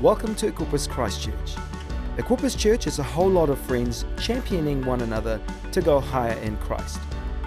[0.00, 1.56] Welcome to Equippers Christchurch.
[2.16, 5.38] Equippers Church is a whole lot of friends championing one another
[5.72, 6.98] to go higher in Christ.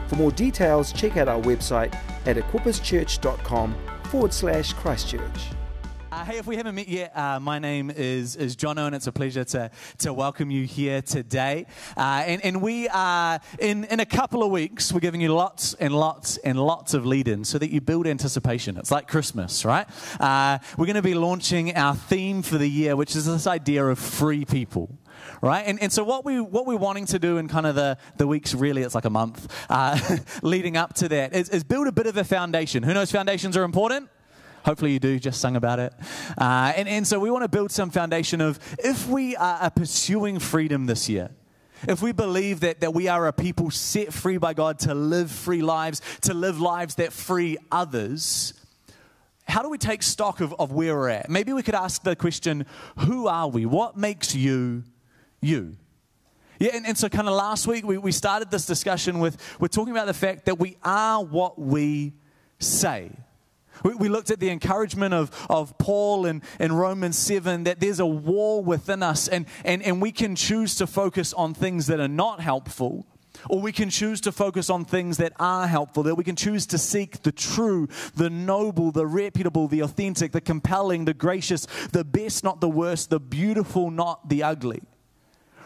[0.06, 1.96] For more details, check out our website
[2.28, 5.48] at equipperschurch.com forward slash Christchurch.
[6.24, 9.08] Uh, hey, if we haven't met yet, uh, my name is, is Jono, and it's
[9.08, 11.66] a pleasure to, to welcome you here today.
[11.98, 15.74] Uh, and, and we are, in, in a couple of weeks, we're giving you lots
[15.74, 18.78] and lots and lots of lead ins so that you build anticipation.
[18.78, 19.86] It's like Christmas, right?
[20.18, 23.86] Uh, we're going to be launching our theme for the year, which is this idea
[23.86, 24.98] of free people
[25.42, 25.64] right?
[25.68, 28.28] And, and so what we what we're wanting to do in kind of the, the
[28.28, 31.92] weeks, really, it's like a month uh, leading up to that, is, is, build a
[31.92, 32.82] bit of a foundation.
[32.84, 34.10] Who knows foundations are important?
[34.66, 35.94] Hopefully you do, just sung about it.
[36.38, 40.40] Uh, and, and so we want to build some foundation of if we are pursuing
[40.40, 41.32] freedom this year,
[41.88, 45.32] if we believe that, that we are a people set free by God to live
[45.32, 48.54] free lives, to live lives that free others,
[49.48, 51.30] how do we take stock of, of where we're at?
[51.30, 52.66] Maybe we could ask the question
[53.00, 53.66] who are we?
[53.66, 54.84] What makes you
[55.42, 55.76] you?
[56.60, 59.68] Yeah, and, and so kind of last week we, we started this discussion with we're
[59.68, 62.14] talking about the fact that we are what we
[62.60, 63.12] say.
[63.84, 68.00] We, we looked at the encouragement of, of Paul in, in Romans 7 that there's
[68.00, 72.00] a war within us, and, and, and we can choose to focus on things that
[72.00, 73.06] are not helpful.
[73.50, 76.66] Or we can choose to focus on things that are helpful, that we can choose
[76.68, 82.06] to seek the true, the noble, the reputable, the authentic, the compelling, the gracious, the
[82.06, 84.82] best, not the worst, the beautiful, not the ugly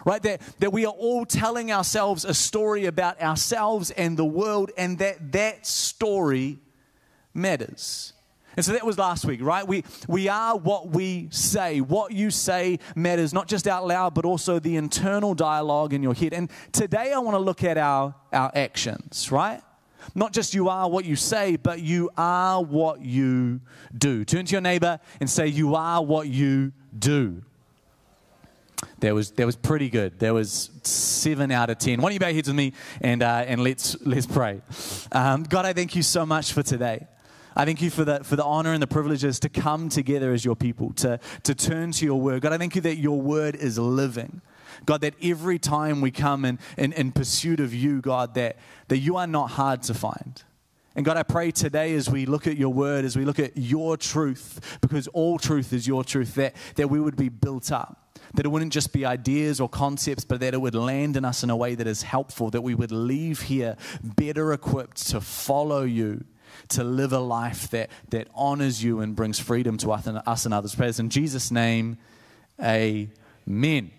[0.06, 0.24] right?
[0.24, 5.00] That, that we are all telling ourselves a story about ourselves and the world, and
[5.00, 6.60] that that story
[7.38, 8.14] matters.
[8.58, 9.66] And so that was last week, right?
[9.68, 11.80] We, we are what we say.
[11.80, 16.16] What you say matters, not just out loud, but also the internal dialogue in your
[16.16, 16.34] head.
[16.34, 19.62] And today I want to look at our, our actions, right?
[20.16, 23.62] Not just you are what you say, but you are what you
[23.96, 24.26] do.
[24.26, 27.44] Turn to your neighbor and say, You are what you do.
[29.00, 30.20] That was, that was pretty good.
[30.20, 32.02] That was seven out of ten.
[32.02, 34.62] Why don't you bow your heads with me and, uh, and let's, let's pray.
[35.12, 37.08] Um, God, I thank you so much for today.
[37.58, 40.46] I thank you for the, for the honor and the privileges to come together as
[40.46, 42.44] your people, to, to turn to your word.
[42.44, 44.42] God, I thank you that your word is living.
[44.86, 48.58] God, that every time we come in, in, in pursuit of you, God, that,
[48.90, 50.44] that you are not hard to find.
[50.96, 53.58] And God, I pray today as we look at your word, as we look at
[53.58, 58.20] your truth, because all truth is your truth, that, that we would be built up.
[58.36, 61.42] That it wouldn't just be ideas or concepts, but that it would land in us
[61.42, 65.82] in a way that is helpful, that we would leave here better equipped to follow
[65.82, 66.24] you
[66.70, 70.46] to live a life that, that honors you and brings freedom to us and, us
[70.46, 70.76] and others.
[70.76, 71.98] Prayers in Jesus' name,
[72.62, 73.92] amen.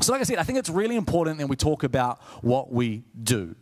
[0.00, 3.04] So, like I said, I think it's really important that we talk about what we
[3.22, 3.54] do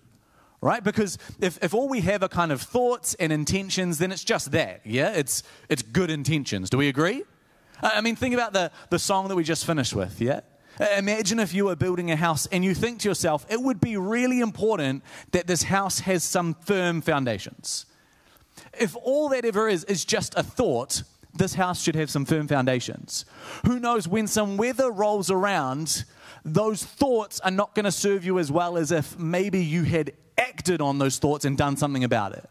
[0.63, 0.83] right?
[0.83, 4.53] Because if, if all we have are kind of thoughts and intentions, then it's just
[4.53, 5.13] that, yeah?
[5.13, 6.71] It's, it's good intentions.
[6.71, 7.25] Do we agree?
[7.83, 10.41] I mean, think about the, the song that we just finished with, yeah?
[10.97, 13.97] Imagine if you were building a house and you think to yourself, it would be
[13.97, 15.03] really important
[15.33, 17.87] that this house has some firm foundations.
[18.79, 21.03] If all that ever is is just a thought,
[21.35, 23.25] this house should have some firm foundations.
[23.67, 26.05] Who knows when some weather rolls around,
[26.45, 30.13] those thoughts are not going to serve you as well as if maybe you had
[30.37, 32.49] acted on those thoughts and done something about it.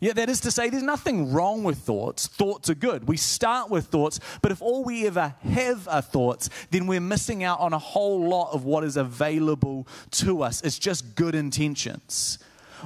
[0.00, 2.26] Yeah, that is to say, there's nothing wrong with thoughts.
[2.26, 3.08] Thoughts are good.
[3.08, 7.42] We start with thoughts, but if all we ever have are thoughts, then we're missing
[7.42, 10.60] out on a whole lot of what is available to us.
[10.62, 12.38] It's just good intentions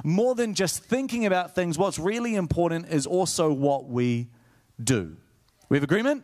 [0.03, 4.27] more than just thinking about things, what's really important is also what we
[4.83, 5.17] do.
[5.69, 6.23] We have agreement?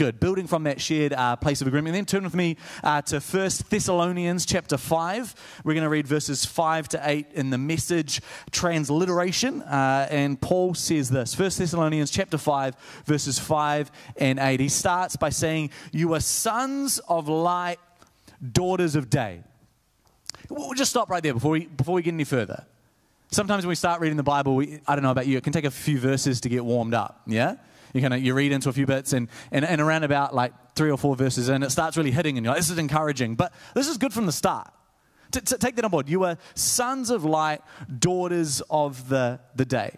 [0.00, 0.18] Good.
[0.18, 1.94] Building from that shared uh, place of agreement.
[1.94, 5.60] Then turn with me uh, to 1 Thessalonians chapter 5.
[5.62, 9.60] We're going to read verses 5 to 8 in the message transliteration.
[9.60, 14.60] Uh, and Paul says this 1 Thessalonians chapter 5, verses 5 and 8.
[14.60, 17.78] He starts by saying, You are sons of light,
[18.52, 19.42] daughters of day.
[20.48, 22.64] We'll just stop right there before we, before we get any further.
[23.32, 25.52] Sometimes when we start reading the Bible, we, I don't know about you, it can
[25.52, 27.22] take a few verses to get warmed up.
[27.26, 27.56] Yeah?
[27.94, 30.52] You kind of you read into a few bits and, and, and around about like
[30.74, 33.36] three or four verses and it starts really hitting and you're like, this is encouraging.
[33.36, 34.70] But this is good from the start.
[35.30, 36.08] Take that on board.
[36.08, 37.60] You are sons of light,
[38.00, 39.96] daughters of the, the day.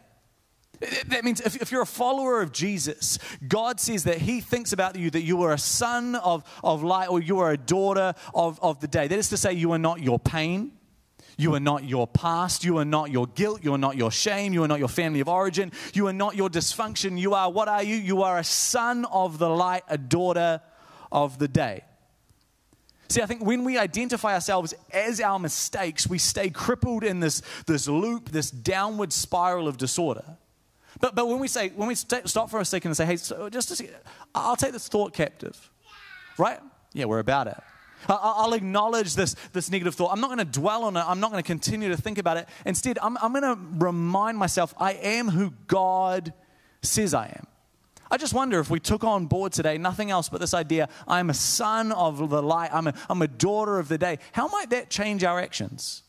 [1.07, 4.97] That means if, if, you're a follower of Jesus, God says that He thinks about
[4.97, 8.59] you that you are a son of, of light or you are a daughter of,
[8.61, 9.07] of the day.
[9.07, 10.73] That is to say, you are not your pain,
[11.37, 12.65] you are not your past.
[12.65, 13.63] You are not your guilt.
[13.63, 14.53] You are not your shame.
[14.53, 15.73] You are not your family of origin.
[15.95, 17.19] You are not your dysfunction.
[17.19, 17.97] You are, what are you?
[17.97, 20.61] You are a son of the light, a daughter
[21.11, 21.85] of the day.
[23.09, 27.43] See, I think when we identify ourselves as our mistakes, we stay crippled in this,
[27.67, 30.25] this loop, this downward spiral of disorder.
[30.99, 33.17] But, but when we say, when we st- stop for a second and say, hey,
[33.17, 33.91] so just to see,
[34.35, 35.71] I'll take this thought captive,
[36.39, 36.61] right?
[36.95, 37.59] Yeah, we're about it.
[38.09, 40.13] I'll acknowledge this, this negative thought.
[40.13, 41.05] I'm not going to dwell on it.
[41.07, 42.49] I'm not going to continue to think about it.
[42.67, 46.33] Instead, I'm, I'm going to remind myself I am who God
[46.83, 47.47] says I am.
[48.11, 51.31] I just wonder if we took on board today nothing else but this idea I'm
[51.31, 54.19] a son of the light, I'm a, I'm a daughter of the day.
[54.33, 56.03] How might that change our actions?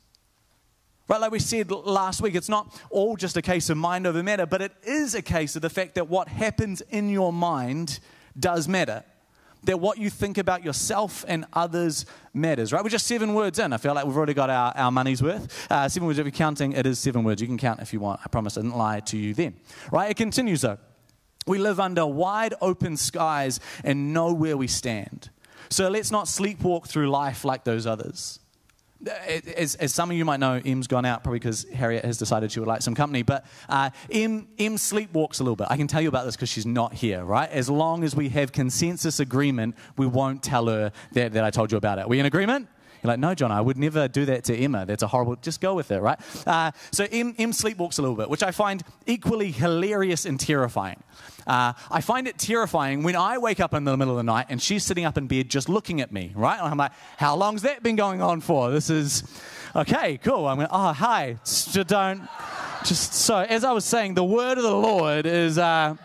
[1.08, 4.22] Right, like we said last week, it's not all just a case of mind over
[4.22, 8.00] matter, but it is a case of the fact that what happens in your mind
[8.38, 9.04] does matter
[9.64, 12.84] that what you think about yourself and others matters, right?
[12.84, 13.74] We're just seven words in.
[13.74, 15.72] I feel like we've already got our, our money's worth.
[15.72, 17.42] Uh, seven words, if you're counting, it is seven words.
[17.42, 18.22] You can count if you want.
[18.24, 19.56] I promise I didn't lie to you then,
[19.92, 20.10] right?
[20.10, 20.78] It continues though.
[21.46, 25.30] We live under wide open skies and know where we stand.
[25.70, 28.40] So let's not sleepwalk through life like those others
[29.08, 32.52] as, as, some of you might know, Em's gone out probably because Harriet has decided
[32.52, 33.24] she would like some company.
[33.24, 35.68] But uh, Em, Em sleepwalks a little bit.
[35.70, 37.50] I can tell you about this because she's not here, right?
[37.50, 41.72] As long as we have consensus agreement, we won't tell her that, that I told
[41.72, 42.06] you about it.
[42.06, 42.68] Are we in agreement?
[43.04, 44.86] You're like, no, John, I would never do that to Emma.
[44.86, 46.18] That's a horrible, just go with it, right?
[46.48, 51.04] Uh, so Em, Em sleepwalks a little bit, which I find equally hilarious and terrifying.
[51.46, 54.46] Uh, I find it terrifying when I wake up in the middle of the night
[54.48, 56.58] and she's sitting up in bed just looking at me, right?
[56.58, 58.72] And I'm like, how long's that been going on for?
[58.72, 59.24] This is,
[59.76, 60.48] okay, cool.
[60.48, 61.38] I'm going, oh, hi.
[61.44, 62.22] Just don't,
[62.86, 65.96] just so, as I was saying, the word of the Lord is, uh,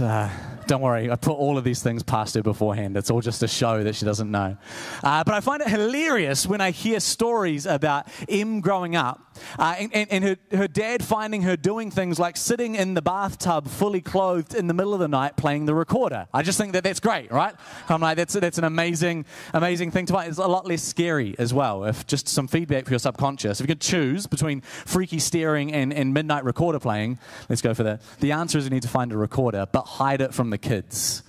[0.00, 0.30] uh
[0.70, 2.96] don't worry, I put all of these things past her beforehand.
[2.96, 4.56] It's all just a show that she doesn't know.
[5.02, 9.76] Uh, but I find it hilarious when I hear stories about Em growing up uh,
[9.78, 13.66] and, and, and her, her dad finding her doing things like sitting in the bathtub
[13.68, 16.26] fully clothed in the middle of the night playing the recorder.
[16.32, 17.54] I just think that that's great, right?
[17.88, 20.28] I'm like, that's, that's an amazing, amazing thing to find.
[20.28, 23.60] It's a lot less scary as well, if just some feedback for your subconscious.
[23.60, 27.82] If you could choose between freaky staring and, and midnight recorder playing, let's go for
[27.84, 28.02] that.
[28.20, 31.22] The answer is you need to find a recorder, but hide it from the kids,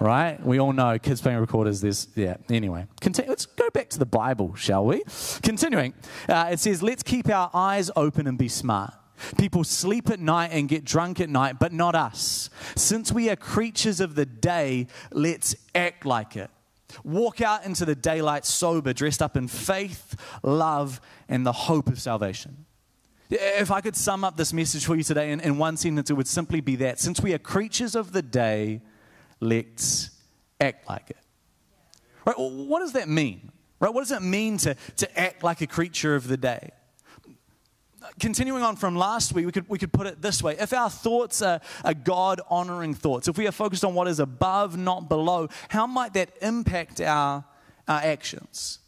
[0.00, 0.44] right?
[0.44, 2.86] We all know kids playing recorders, there's, yeah, anyway.
[3.00, 5.02] Continue, let's go back to the Bible, shall we?
[5.42, 5.94] Continuing,
[6.28, 8.94] uh, it says, let's keep our eyes open and be smart.
[9.38, 12.50] People sleep at night and get drunk at night, but not us.
[12.76, 16.50] Since we are creatures of the day, let's act like it.
[17.02, 22.00] Walk out into the daylight sober, dressed up in faith, love, and the hope of
[22.00, 22.66] salvation.
[23.30, 26.14] If I could sum up this message for you today in, in one sentence, it
[26.14, 28.82] would simply be that since we are creatures of the day,
[29.40, 30.10] let's
[30.60, 31.18] act like it.
[32.24, 32.38] Right?
[32.38, 33.50] Well, what does that mean?
[33.80, 33.92] Right?
[33.92, 36.70] What does it mean to, to act like a creature of the day?
[38.20, 40.56] Continuing on from last week, we could, we could put it this way.
[40.58, 44.20] If our thoughts are, are God honoring thoughts, if we are focused on what is
[44.20, 47.44] above, not below, how might that impact our,
[47.88, 48.78] our actions?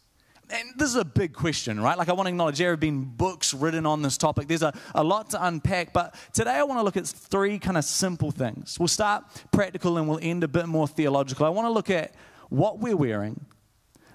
[0.49, 1.97] And this is a big question, right?
[1.97, 4.47] Like, I want to acknowledge there have been books written on this topic.
[4.47, 7.77] There's a, a lot to unpack, but today I want to look at three kind
[7.77, 8.79] of simple things.
[8.79, 11.45] We'll start practical and we'll end a bit more theological.
[11.45, 12.13] I want to look at
[12.49, 13.45] what we're wearing,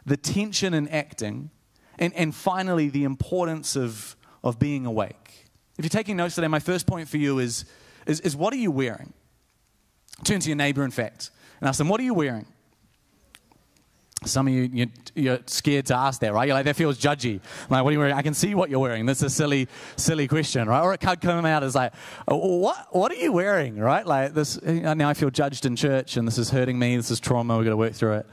[0.07, 1.51] the tension in acting,
[1.99, 5.47] and, and finally, the importance of, of being awake.
[5.79, 7.67] If you're taking notes today, my first point for you is,
[8.07, 9.13] is, is what are you wearing?
[10.25, 11.31] Turn to your neighbor, in fact,
[11.61, 12.47] and ask them, What are you wearing?
[14.25, 16.47] Some of you, you, are scared to ask that, right?
[16.47, 17.41] You're like, that feels judgy.
[17.69, 18.15] Like, what are you wearing?
[18.15, 19.07] I can see what you're wearing.
[19.07, 20.83] That's a silly, silly question, right?
[20.83, 21.93] Or it could come out as like,
[22.29, 24.07] oh, what, what are you wearing, right?
[24.07, 26.97] Like this, now I feel judged in church and this is hurting me.
[26.97, 27.57] This is trauma.
[27.57, 28.27] We've got to work through it.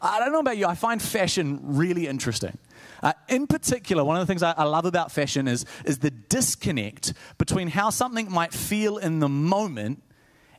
[0.00, 0.66] I don't know about you.
[0.66, 2.56] I find fashion really interesting.
[3.02, 6.10] Uh, in particular, one of the things I, I love about fashion is, is the
[6.10, 10.02] disconnect between how something might feel in the moment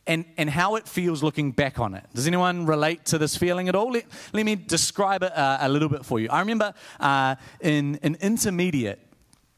[0.07, 2.03] and, and how it feels looking back on it.
[2.13, 3.91] Does anyone relate to this feeling at all?
[3.91, 6.29] Let, let me describe it uh, a little bit for you.
[6.29, 8.99] I remember uh, in, in intermediate,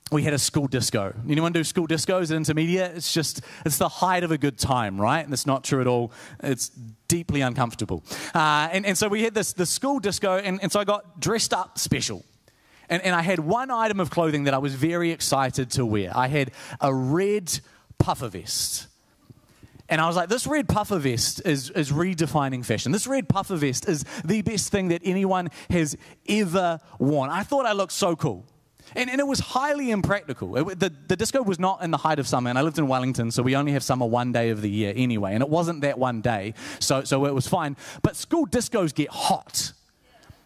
[0.10, 1.14] we had a school disco.
[1.30, 2.96] Anyone do school discos at intermediate?
[2.96, 5.20] It's just, it's the height of a good time, right?
[5.20, 6.14] And it's not true at all.
[6.42, 6.70] It's
[7.10, 8.04] deeply uncomfortable.
[8.34, 11.20] Uh, and, and so we had this, the school disco, and, and so I got
[11.20, 12.24] dressed up special.
[12.90, 16.12] And, and I had one item of clothing that I was very excited to wear.
[16.16, 17.60] I had a red
[17.98, 18.88] puffer vest.
[19.90, 22.92] And I was like, this red puffer vest is, is redefining fashion.
[22.92, 25.96] This red puffer vest is the best thing that anyone has
[26.28, 27.30] ever worn.
[27.30, 28.46] I thought I looked so cool.
[28.96, 30.58] And, and it was highly impractical.
[30.58, 32.88] It, the, the disco was not in the height of summer, and I lived in
[32.88, 35.34] Wellington, so we only have summer one day of the year anyway.
[35.34, 37.76] And it wasn't that one day, so, so it was fine.
[38.02, 39.74] But school discos get hot.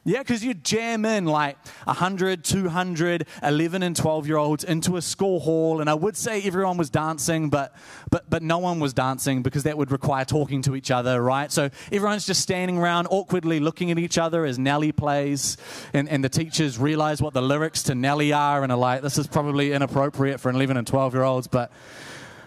[0.03, 5.01] Yeah, because you jam in like 100, 200, 11 and 12 year olds into a
[5.01, 5.79] school hall.
[5.79, 7.75] And I would say everyone was dancing, but,
[8.09, 11.51] but, but no one was dancing because that would require talking to each other, right?
[11.51, 15.57] So everyone's just standing around awkwardly looking at each other as Nelly plays.
[15.93, 19.19] And, and the teachers realize what the lyrics to Nelly are and are like, this
[19.19, 21.71] is probably inappropriate for 11 and 12 year olds, but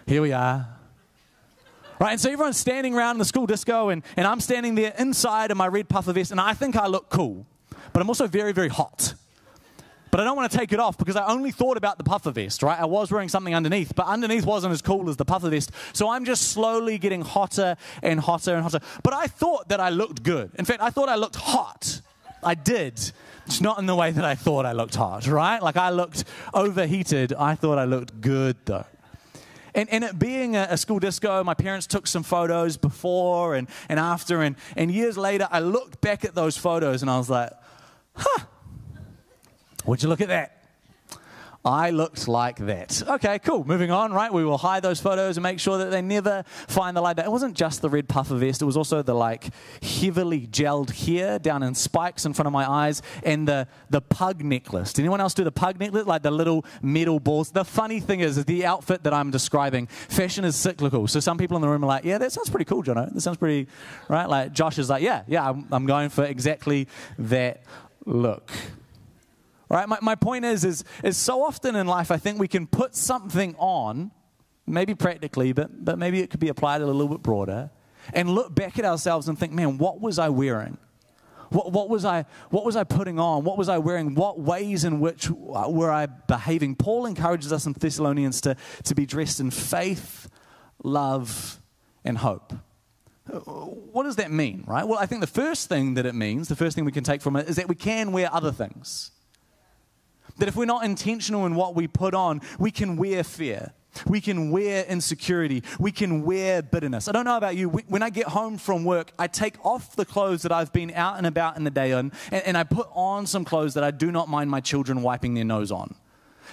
[0.05, 0.74] here we are.
[1.99, 4.93] Right, and so everyone's standing around in the school disco, and, and I'm standing there
[4.99, 7.45] inside in my red puffer vest, and I think I look cool,
[7.93, 9.13] but I'm also very, very hot.
[10.11, 12.31] But I don't want to take it off because I only thought about the puffer
[12.31, 12.79] vest, right?
[12.79, 15.71] I was wearing something underneath, but underneath wasn't as cool as the puffer vest.
[15.91, 18.79] So I'm just slowly getting hotter and hotter and hotter.
[19.03, 20.51] But I thought that I looked good.
[20.57, 21.99] In fact, I thought I looked hot.
[22.41, 22.93] I did.
[23.45, 25.61] It's not in the way that I thought I looked hot, right?
[25.61, 26.23] Like I looked
[26.53, 27.33] overheated.
[27.33, 28.85] I thought I looked good though.
[29.75, 33.67] And, and it being a, a, school disco, my parents took some photos before and,
[33.89, 34.41] and after.
[34.41, 37.51] And, and years later, I looked back at those photos and I was like,
[38.15, 38.45] huh,
[39.85, 40.54] would you look at that?
[41.65, 43.01] I looked like that.
[43.07, 43.65] Okay, cool.
[43.65, 44.31] Moving on, right?
[44.31, 47.17] We will hide those photos and make sure that they never find the light.
[47.17, 49.49] It wasn't just the red puffer vest, it was also the like
[49.81, 54.43] heavily gelled hair down in spikes in front of my eyes and the, the pug
[54.43, 54.93] necklace.
[54.93, 56.05] Did anyone else do the pug necklace?
[56.05, 57.49] Like the little metal balls.
[57.49, 61.07] The funny thing is, is the outfit that I'm describing, fashion is cyclical.
[61.07, 63.11] So some people in the room are like, yeah, that sounds pretty cool, Jono.
[63.11, 63.67] That sounds pretty,
[64.07, 64.29] right?
[64.29, 67.63] Like Josh is like, yeah, yeah, I'm, I'm going for exactly that
[68.05, 68.51] look.
[69.69, 69.87] Right?
[69.89, 72.95] My, my point is, is, is so often in life, I think we can put
[72.95, 74.11] something on,
[74.67, 77.71] maybe practically, but, but maybe it could be applied a little bit broader,
[78.13, 80.77] and look back at ourselves and think, man, what was I wearing?
[81.49, 83.43] What, what, was I, what was I putting on?
[83.43, 84.15] What was I wearing?
[84.15, 86.75] What ways in which were I behaving?
[86.75, 90.27] Paul encourages us in Thessalonians to, to be dressed in faith,
[90.83, 91.61] love,
[92.03, 92.53] and hope.
[93.27, 94.87] What does that mean, right?
[94.87, 97.21] Well, I think the first thing that it means, the first thing we can take
[97.21, 99.11] from it, is that we can wear other things.
[100.37, 103.73] That if we're not intentional in what we put on, we can wear fear.
[104.05, 105.63] We can wear insecurity.
[105.79, 107.07] We can wear bitterness.
[107.07, 107.69] I don't know about you.
[107.69, 111.17] When I get home from work, I take off the clothes that I've been out
[111.17, 113.91] and about in the day on, and, and I put on some clothes that I
[113.91, 115.95] do not mind my children wiping their nose on.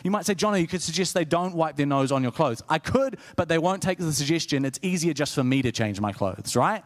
[0.02, 2.62] You might say, Johnny, you could suggest they don't wipe their nose on your clothes.
[2.68, 4.64] I could, but they won't take the suggestion.
[4.64, 6.82] It's easier just for me to change my clothes, right?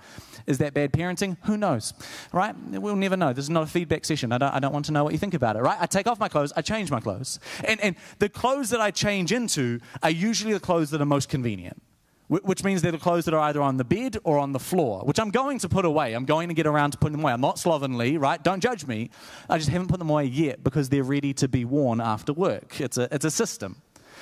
[0.46, 1.36] Is that bad parenting?
[1.44, 1.92] Who knows,
[2.32, 2.54] right?
[2.70, 3.32] We'll never know.
[3.32, 4.32] This is not a feedback session.
[4.32, 5.76] I don't, I don't want to know what you think about it, right?
[5.80, 7.40] I take off my clothes, I change my clothes.
[7.64, 11.28] And, and the clothes that I change into are usually the clothes that are most
[11.28, 11.82] convenient
[12.28, 15.02] which means they're the clothes that are either on the bed or on the floor,
[15.04, 16.12] which I'm going to put away.
[16.12, 17.32] I'm going to get around to putting them away.
[17.32, 18.42] I'm not slovenly, right?
[18.42, 19.10] Don't judge me.
[19.48, 22.80] I just haven't put them away yet because they're ready to be worn after work.
[22.80, 23.80] It's a, it's a system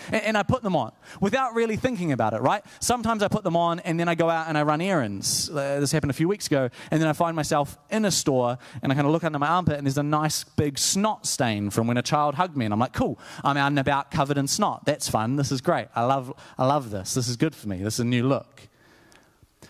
[0.09, 2.65] and, and I put them on without really thinking about it, right?
[2.81, 5.51] Sometimes I put them on and then I go out and I run errands.
[5.51, 6.69] Uh, this happened a few weeks ago.
[6.91, 9.49] And then I find myself in a store and I kind of look under my
[9.49, 12.65] armpit and there's a nice big snot stain from when a child hugged me.
[12.65, 14.85] And I'm like, cool, I'm out and about covered in snot.
[14.85, 15.37] That's fun.
[15.37, 15.89] This is great.
[15.95, 17.15] I love, I love this.
[17.15, 17.83] This is good for me.
[17.83, 18.69] This is a new look.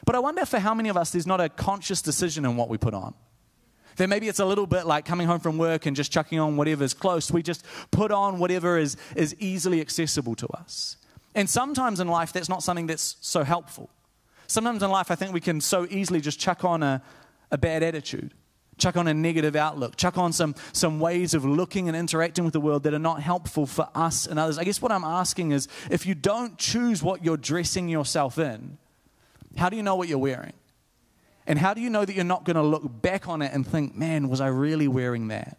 [0.04, 2.68] But I wonder for how many of us there's not a conscious decision in what
[2.68, 3.14] we put on.
[3.96, 6.56] Then maybe it's a little bit like coming home from work and just chucking on
[6.56, 7.30] whatever's close.
[7.30, 10.96] We just put on whatever is, is easily accessible to us.
[11.34, 13.90] And sometimes in life, that's not something that's so helpful.
[14.46, 17.02] Sometimes in life, I think we can so easily just chuck on a,
[17.50, 18.32] a bad attitude,
[18.78, 22.52] chuck on a negative outlook, chuck on some, some ways of looking and interacting with
[22.52, 24.58] the world that are not helpful for us and others.
[24.58, 28.78] I guess what I'm asking is if you don't choose what you're dressing yourself in,
[29.56, 30.52] how do you know what you're wearing?
[31.46, 33.66] And how do you know that you're not going to look back on it and
[33.66, 35.58] think, man, was I really wearing that?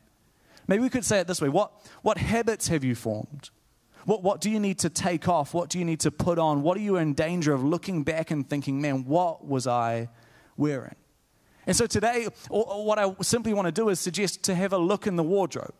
[0.67, 3.49] Maybe we could say it this way what, what habits have you formed?
[4.05, 5.53] What, what do you need to take off?
[5.53, 6.61] What do you need to put on?
[6.61, 10.09] What are you in danger of looking back and thinking, man, what was I
[10.57, 10.95] wearing?
[11.65, 15.07] And so today, what I simply want to do is suggest to have a look
[15.07, 15.73] in the wardrobe.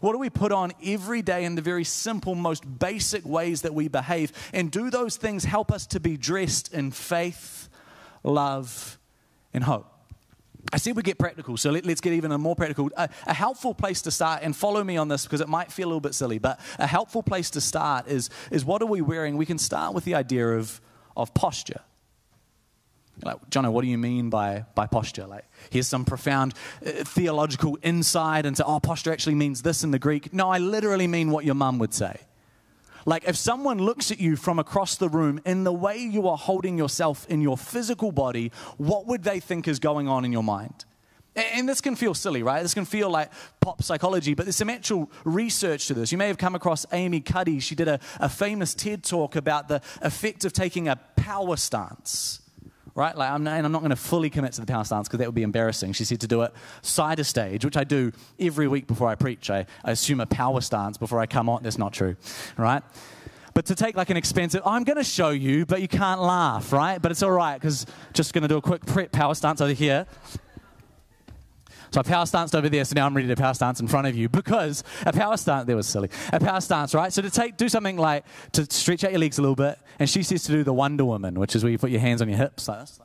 [0.00, 3.74] What do we put on every day in the very simple, most basic ways that
[3.74, 4.32] we behave?
[4.54, 7.68] And do those things help us to be dressed in faith,
[8.22, 8.98] love,
[9.54, 9.88] and hope.
[10.72, 12.88] I said we get practical, so let, us get even more practical.
[12.96, 15.86] A, a, helpful place to start, and follow me on this because it might feel
[15.86, 19.00] a little bit silly, but a helpful place to start is, is what are we
[19.00, 19.36] wearing?
[19.36, 20.80] We can start with the idea of,
[21.16, 21.80] of posture.
[23.24, 25.26] Like, Jono, what do you mean by, by posture?
[25.26, 26.54] Like, here's some profound
[26.84, 30.32] uh, theological insight into, oh, posture actually means this in the Greek.
[30.32, 32.20] No, I literally mean what your mum would say.
[33.04, 36.36] Like if someone looks at you from across the room in the way you are
[36.36, 40.44] holding yourself in your physical body, what would they think is going on in your
[40.44, 40.84] mind?
[41.34, 42.62] And this can feel silly, right?
[42.62, 43.30] This can feel like
[43.60, 46.12] pop psychology, but there's some actual research to this.
[46.12, 47.58] You may have come across Amy Cuddy.
[47.58, 52.41] She did a, a famous TED talk about the effect of taking a power stance
[52.94, 53.16] right?
[53.16, 55.18] Like, I'm not, and I'm not going to fully commit to the power stance because
[55.18, 55.92] that would be embarrassing.
[55.92, 59.14] She said to do it side of stage, which I do every week before I
[59.14, 59.50] preach.
[59.50, 61.62] I, I assume a power stance before I come on.
[61.62, 62.16] That's not true,
[62.56, 62.82] right?
[63.54, 66.72] But to take like an expensive, I'm going to show you, but you can't laugh,
[66.72, 67.00] right?
[67.00, 69.72] But it's all right because just going to do a quick prep power stance over
[69.72, 70.06] here.
[71.92, 74.06] So I power stanced over there, so now I'm ready to power stance in front
[74.06, 76.08] of you because a power stance, that was silly.
[76.32, 77.12] A power stance, right?
[77.12, 80.08] So to take, do something like to stretch out your legs a little bit, and
[80.08, 82.30] she says to do the Wonder Woman, which is where you put your hands on
[82.30, 82.98] your hips like this.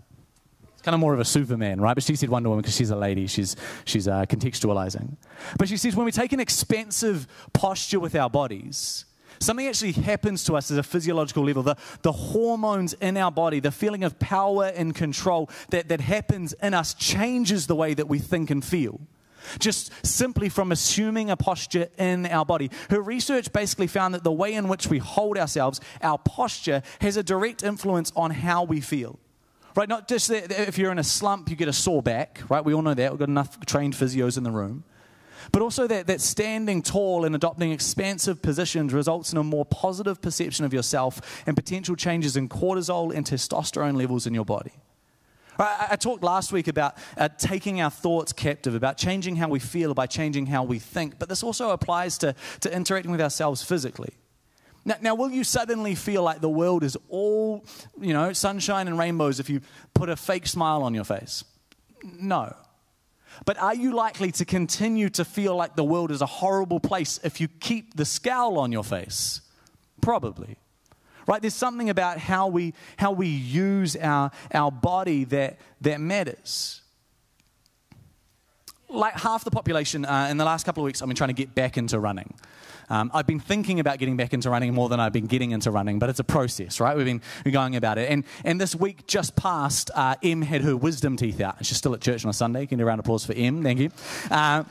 [0.72, 1.96] It's kind of more of a Superman, right?
[1.96, 3.28] But she said Wonder Woman because she's a lady.
[3.28, 5.18] She's, she's uh, contextualizing.
[5.58, 9.04] But she says when we take an expensive posture with our bodies,
[9.40, 11.64] Something actually happens to us at a physiological level.
[11.64, 16.54] The, the hormones in our body, the feeling of power and control that, that happens
[16.54, 19.00] in us changes the way that we think and feel.
[19.60, 22.70] Just simply from assuming a posture in our body.
[22.90, 27.16] Her research basically found that the way in which we hold ourselves, our posture, has
[27.16, 29.20] a direct influence on how we feel
[29.76, 29.88] right?
[29.90, 32.66] Not just that if you're in a slump, you get a sore back, right?
[32.66, 33.12] We all know that.
[33.12, 34.84] We've got enough trained physios in the room
[35.52, 40.22] but also that, that standing tall and adopting expansive positions results in a more positive
[40.22, 44.74] perception of yourself and potential changes in cortisol and testosterone levels in your body.
[45.60, 49.60] I, I talked last week about uh, taking our thoughts captive, about changing how we
[49.60, 53.64] feel by changing how we think, but this also applies to, to interacting with ourselves
[53.64, 54.14] physically.
[54.86, 57.66] Now, now, will you suddenly feel like the world is all,
[58.00, 59.60] you know, sunshine and rainbows if you
[59.94, 61.44] put a fake smile on your face?
[62.04, 62.56] No.
[63.46, 67.20] But are you likely to continue to feel like the world is a horrible place
[67.24, 69.42] if you keep the scowl on your face?
[70.02, 70.58] Probably.
[71.28, 71.42] Right?
[71.42, 76.82] There's something about how we, how we use our, our body that, that matters.
[78.90, 81.34] Like half the population uh, in the last couple of weeks, I've been trying to
[81.34, 82.34] get back into running.
[82.90, 85.72] Um, I've been thinking about getting back into running more than I've been getting into
[85.72, 86.96] running, but it's a process, right?
[86.96, 88.10] We've been, going about it.
[88.10, 91.66] And, and this week just passed, uh, Em had her wisdom teeth out.
[91.66, 92.66] She's still at church on a Sunday.
[92.66, 93.64] Can you round of applause for Em?
[93.64, 93.90] Thank you.
[94.30, 94.64] Uh,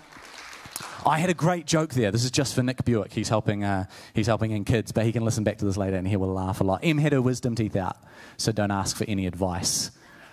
[1.05, 2.11] I had a great joke there.
[2.11, 3.13] This is just for Nick Buick.
[3.13, 5.97] He's helping, uh, he's helping in kids, but he can listen back to this later
[5.97, 6.81] and he will laugh a lot.
[6.83, 7.97] Em had her wisdom teeth out,
[8.37, 9.91] so don't ask for any advice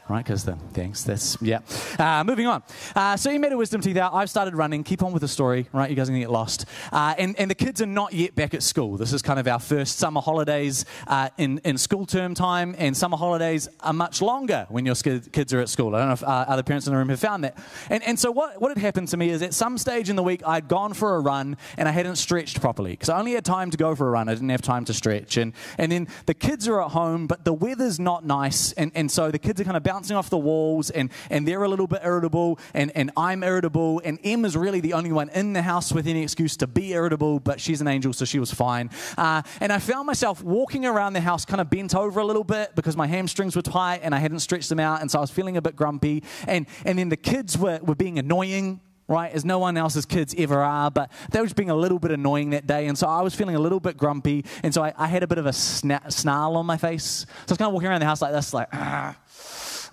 [0.09, 0.23] right?
[0.23, 1.59] Because the thanks, that's yeah.
[1.97, 2.63] Uh, moving on.
[2.95, 4.13] Uh, so you made a wisdom teeth out.
[4.13, 4.83] I've started running.
[4.83, 5.89] Keep on with the story, right?
[5.89, 6.65] You guys are gonna get lost.
[6.91, 8.97] Uh, and and the kids are not yet back at school.
[8.97, 12.95] This is kind of our first summer holidays uh, in in school term time, and
[12.95, 15.95] summer holidays are much longer when your kids are at school.
[15.95, 17.57] I don't know if uh, other parents in the room have found that.
[17.89, 20.23] And and so what what had happened to me is at some stage in the
[20.23, 23.45] week I'd gone for a run and I hadn't stretched properly because I only had
[23.45, 24.29] time to go for a run.
[24.29, 25.37] I didn't have time to stretch.
[25.37, 29.11] And and then the kids are at home, but the weather's not nice, and and
[29.11, 31.85] so the kids are kind of bouncing off the walls and, and they're a little
[31.85, 34.01] bit irritable and, and I'm irritable.
[34.03, 36.93] And Em is really the only one in the house with any excuse to be
[36.93, 38.89] irritable, but she's an angel, so she was fine.
[39.19, 42.43] Uh, and I found myself walking around the house kind of bent over a little
[42.43, 45.01] bit because my hamstrings were tight and I hadn't stretched them out.
[45.01, 46.23] And so I was feeling a bit grumpy.
[46.47, 49.33] And, and then the kids were, were being annoying right?
[49.33, 52.11] As no one else's kids ever are, but they were just being a little bit
[52.11, 52.87] annoying that day.
[52.87, 54.45] And so I was feeling a little bit grumpy.
[54.63, 57.25] And so I, I had a bit of a sna- snarl on my face.
[57.27, 59.17] So I was kind of walking around the house like this, like, ah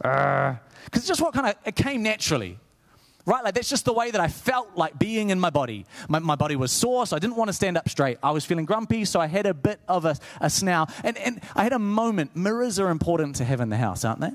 [0.02, 2.58] Uh, because it's just what kind of it came naturally
[3.26, 3.44] right?
[3.44, 5.86] Like that's just the way that i felt like being in my body.
[6.08, 8.18] My, my body was sore so i didn't want to stand up straight.
[8.22, 10.50] I was feeling grumpy so i had a bit of a, a
[11.04, 14.20] and, and i had a moment mirrors are important to have in the house aren't
[14.20, 14.32] they?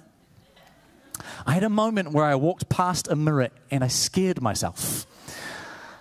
[1.45, 5.05] I had a moment where i walked past a mirror and i scared myself.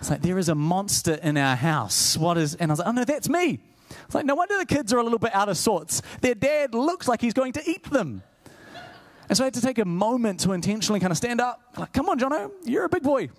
[0.00, 2.16] It's like there is a monster in our house.
[2.16, 3.60] What is and i was like oh no that's me.
[4.06, 6.02] It's like no wonder the kids are a little bit out of sorts.
[6.20, 8.22] Their dad looks like he's going to eat them
[9.28, 11.60] and so I had to take a moment to intentionally kind of stand up.
[11.76, 13.30] Like, come on, Jono, you're a big boy.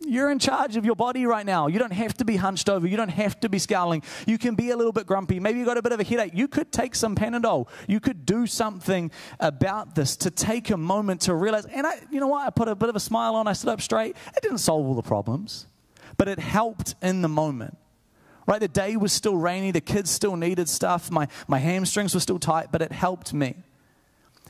[0.00, 1.66] You're in charge of your body right now.
[1.66, 2.86] You don't have to be hunched over.
[2.86, 4.04] You don't have to be scowling.
[4.26, 5.40] You can be a little bit grumpy.
[5.40, 6.32] Maybe you got a bit of a headache.
[6.34, 7.68] You could take some Panadol.
[7.88, 11.66] You could do something about this to take a moment to realize.
[11.66, 12.46] And I, you know what?
[12.46, 13.48] I put a bit of a smile on.
[13.48, 14.16] I stood up straight.
[14.36, 15.66] It didn't solve all the problems,
[16.16, 17.76] but it helped in the moment.
[18.46, 18.60] Right?
[18.60, 19.72] The day was still rainy.
[19.72, 21.10] The kids still needed stuff.
[21.10, 23.56] My, my hamstrings were still tight, but it helped me.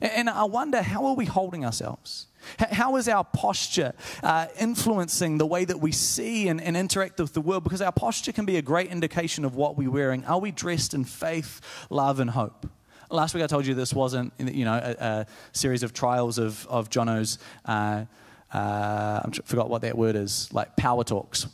[0.00, 2.26] And I wonder, how are we holding ourselves?
[2.58, 7.34] How is our posture uh, influencing the way that we see and, and, interact with
[7.34, 7.64] the world?
[7.64, 10.24] Because our posture can be a great indication of what we're wearing.
[10.24, 12.66] Are we dressed in faith, love, and hope?
[13.11, 16.66] Last week I told you this wasn't, you know, a, a series of trials of,
[16.68, 18.04] of Jono's, uh,
[18.52, 21.46] uh, I forgot what that word is, like power talks.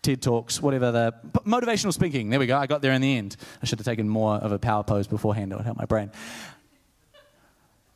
[0.00, 1.12] TED Talks, whatever the
[1.44, 2.30] motivational speaking.
[2.30, 2.56] There we go.
[2.56, 3.36] I got there in the end.
[3.60, 5.52] I should have taken more of a power pose beforehand.
[5.52, 6.12] It would help my brain.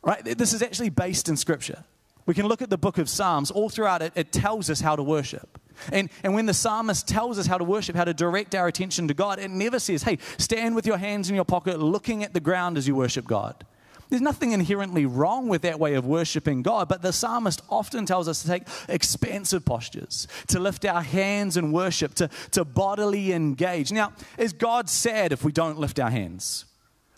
[0.03, 0.23] Right?
[0.23, 1.83] This is actually based in Scripture.
[2.25, 3.51] We can look at the book of Psalms.
[3.51, 5.59] All throughout it, it tells us how to worship.
[5.91, 9.07] And, and when the psalmist tells us how to worship, how to direct our attention
[9.07, 12.33] to God, it never says, hey, stand with your hands in your pocket looking at
[12.33, 13.65] the ground as you worship God.
[14.09, 18.27] There's nothing inherently wrong with that way of worshiping God, but the psalmist often tells
[18.27, 23.91] us to take expansive postures, to lift our hands in worship, to, to bodily engage.
[23.91, 26.65] Now, is God sad if we don't lift our hands?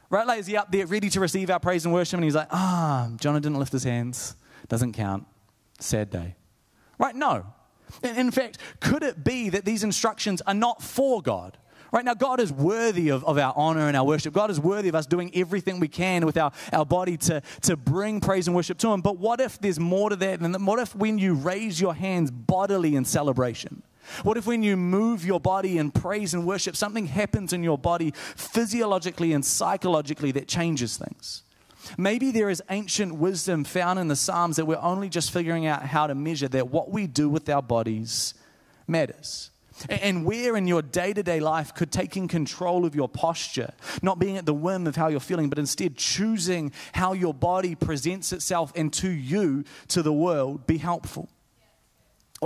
[0.10, 0.26] Right?
[0.26, 2.18] Like, is he up there ready to receive our praise and worship?
[2.18, 4.36] And he's like, ah, oh, Jono didn't lift his hands.
[4.68, 5.26] Doesn't count.
[5.80, 6.36] Sad day.
[6.98, 7.16] Right?
[7.16, 7.46] No.
[8.04, 11.58] In fact, could it be that these instructions are not for God?
[11.92, 14.34] Right now, God is worthy of, of our honor and our worship.
[14.34, 17.78] God is worthy of us doing everything we can with our, our body to, to
[17.78, 19.02] bring praise and worship to Him.
[19.02, 20.42] But what if there's more to that?
[20.42, 23.82] And what if when you raise your hands bodily in celebration?
[24.24, 27.78] What if when you move your body in praise and worship, something happens in your
[27.78, 31.44] body physiologically and psychologically that changes things?
[31.98, 35.84] Maybe there is ancient wisdom found in the Psalms that we're only just figuring out
[35.84, 38.34] how to measure that what we do with our bodies
[38.88, 39.52] matters.
[39.90, 44.20] And where in your day to day life could taking control of your posture, not
[44.20, 48.32] being at the whim of how you're feeling, but instead choosing how your body presents
[48.32, 51.30] itself and to you, to the world, be helpful?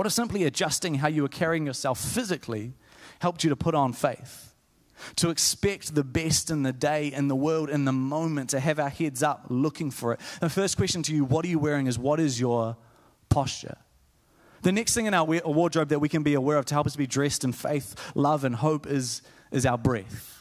[0.00, 2.72] What if simply adjusting how you were carrying yourself physically
[3.18, 4.54] helped you to put on faith?
[5.16, 8.78] to expect the best in the day, in the world, in the moment, to have
[8.78, 10.20] our heads up looking for it.
[10.40, 12.78] The first question to you, what are you wearing, is what is your
[13.28, 13.76] posture?
[14.62, 16.96] The next thing in our wardrobe that we can be aware of to help us
[16.96, 20.39] be dressed in faith, love, and hope is, is our breath.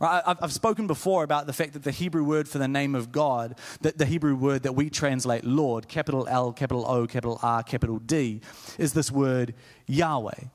[0.00, 3.56] I've, spoken before about the fact that the Hebrew word for the name of God,
[3.80, 7.98] that the Hebrew word that we translate Lord, capital L, capital O, capital R, capital
[7.98, 8.42] D,
[8.78, 9.54] is this word
[9.86, 10.48] Yahweh.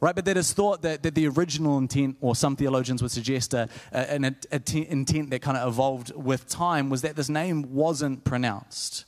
[0.00, 3.54] Right, but that is thought that, that the original intent, or some theologians would suggest
[3.54, 7.72] a, a, an a, intent that kind of evolved with time, was that this name
[7.72, 9.04] wasn't pronounced.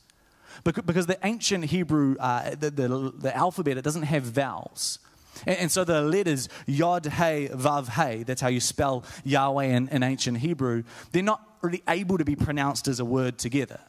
[0.62, 5.00] Because the ancient Hebrew, uh, the, the, the, alphabet, it doesn't have vowels.
[5.46, 9.88] And, and, so the letters Yod, Hey, Vav, Hey, that's how you spell Yahweh in,
[9.88, 13.80] in ancient Hebrew, they're not really able to be pronounced as a word together.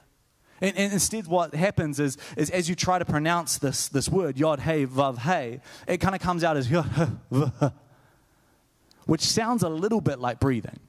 [0.62, 4.38] And, and, instead, what happens is, is as you try to pronounce this, this word,
[4.38, 7.20] Yod, Hey, Vav, Hey, it kind of comes out as Yod,
[9.06, 10.80] which sounds a little bit like breathing.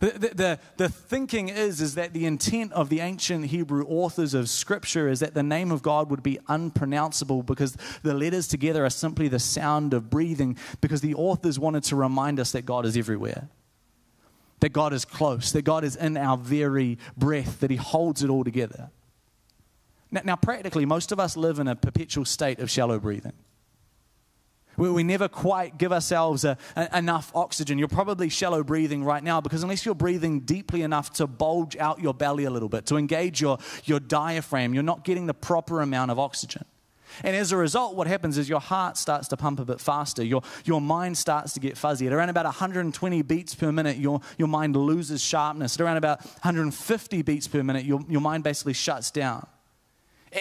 [0.00, 4.32] The, the, the, the, thinking is, is that the intent of the ancient Hebrew authors
[4.32, 8.84] of Scripture is that the name of God would be unpronounceable because the letters together
[8.84, 12.86] are simply the sound of breathing, because the authors wanted to remind us that God
[12.86, 13.48] is everywhere
[14.60, 18.30] that God is close, that God is in our very breath, that He holds it
[18.30, 18.90] all together.
[20.10, 23.34] Now, now practically, most of us live in a perpetual state of shallow breathing.
[24.78, 27.78] We, we never quite give ourselves a, a, enough oxygen.
[27.78, 32.00] You're probably shallow breathing right now because unless you're breathing deeply enough to bulge out
[32.00, 35.82] your belly a little bit, to engage your, your diaphragm, you're not getting the proper
[35.82, 36.64] amount of oxygen.
[37.24, 40.22] And as a result, what happens is your heart starts to pump a bit faster.
[40.22, 42.06] Your, your mind starts to get fuzzy.
[42.06, 45.74] At around about 120 beats per minute, your, your mind loses sharpness.
[45.74, 49.46] At around about 150 beats per minute, your, your mind basically shuts down.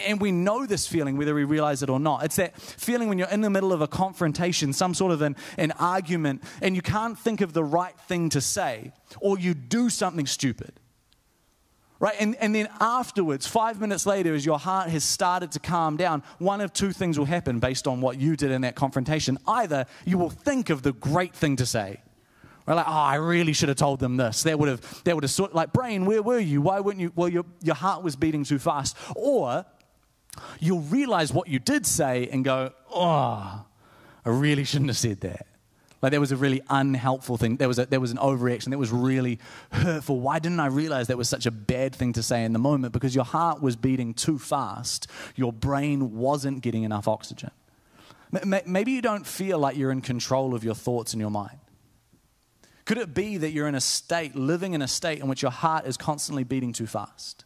[0.05, 2.23] And we know this feeling, whether we realize it or not.
[2.23, 5.35] It's that feeling when you're in the middle of a confrontation, some sort of an,
[5.57, 9.89] an argument, and you can't think of the right thing to say, or you do
[9.89, 10.79] something stupid
[11.99, 12.15] right?
[12.19, 16.23] And, and then afterwards, five minutes later, as your heart has started to calm down,
[16.39, 19.37] one of two things will happen based on what you did in that confrontation.
[19.47, 22.01] Either you will think of the great thing to say,
[22.65, 22.75] right?
[22.75, 24.43] Like, oh, I really should have told them this.
[24.43, 26.61] That would have, that would have sort like, brain, where were you?
[26.61, 27.11] Why wouldn't you?
[27.15, 28.95] Well, your, your heart was beating too fast.
[29.15, 29.65] Or
[30.59, 33.65] you'll realize what you did say and go, oh,
[34.25, 35.47] I really shouldn't have said that.
[36.01, 37.57] Like that was a really unhelpful thing.
[37.57, 39.39] There was, a, there was an overreaction that was really
[39.71, 40.19] hurtful.
[40.19, 42.93] Why didn't I realize that was such a bad thing to say in the moment?
[42.93, 45.07] Because your heart was beating too fast.
[45.35, 47.51] Your brain wasn't getting enough oxygen.
[48.65, 51.57] Maybe you don't feel like you're in control of your thoughts and your mind.
[52.85, 55.51] Could it be that you're in a state, living in a state in which your
[55.51, 57.43] heart is constantly beating too fast?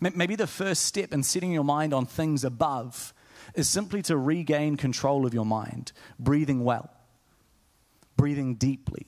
[0.00, 3.14] Maybe the first step in setting your mind on things above
[3.54, 6.90] is simply to regain control of your mind, breathing well
[8.16, 9.06] breathing deeply,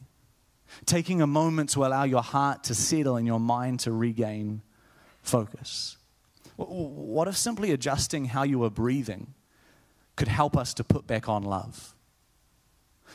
[0.84, 4.60] taking a moment to allow your heart to settle and your mind to regain
[5.22, 5.96] focus.
[6.56, 9.32] What if simply adjusting how you are breathing
[10.16, 11.95] could help us to put back on love?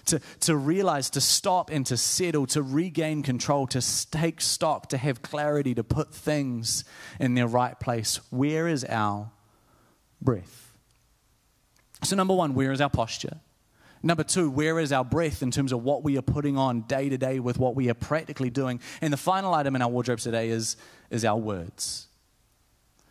[0.05, 4.97] To, to realize, to stop and to settle, to regain control, to take stock, to
[4.97, 6.83] have clarity, to put things
[7.19, 8.19] in their right place.
[8.29, 9.31] Where is our
[10.21, 10.73] breath?
[12.03, 13.37] So, number one, where is our posture?
[14.03, 17.09] Number two, where is our breath in terms of what we are putting on day
[17.09, 18.79] to day with what we are practically doing?
[18.99, 20.75] And the final item in our wardrobe today is,
[21.11, 22.07] is our words.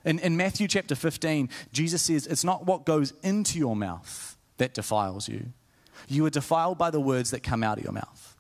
[0.05, 4.75] In, in Matthew chapter 15, Jesus says, It's not what goes into your mouth that
[4.75, 5.53] defiles you.
[6.09, 8.37] You are defiled by the words that come out of your mouth.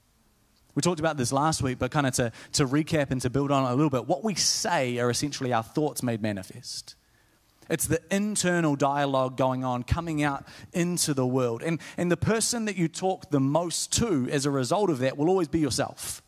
[0.74, 3.50] We talked about this last week, but kind of to, to recap and to build
[3.50, 6.94] on it a little bit, what we say are essentially our thoughts made manifest.
[7.68, 11.62] It's the internal dialogue going on, coming out into the world.
[11.62, 15.16] And, and the person that you talk the most to as a result of that
[15.16, 16.22] will always be yourself.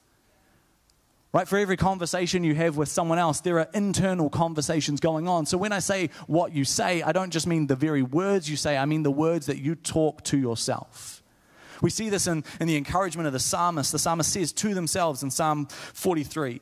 [1.33, 1.49] Right?
[1.49, 5.47] For every conversation you have with someone else, there are internal conversations going on.
[5.47, 8.57] So when I say what you say, I don't just mean the very words you
[8.57, 11.23] say, I mean the words that you talk to yourself.
[11.81, 13.93] We see this in, in the encouragement of the psalmist.
[13.93, 16.61] The psalmist says to themselves in Psalm 43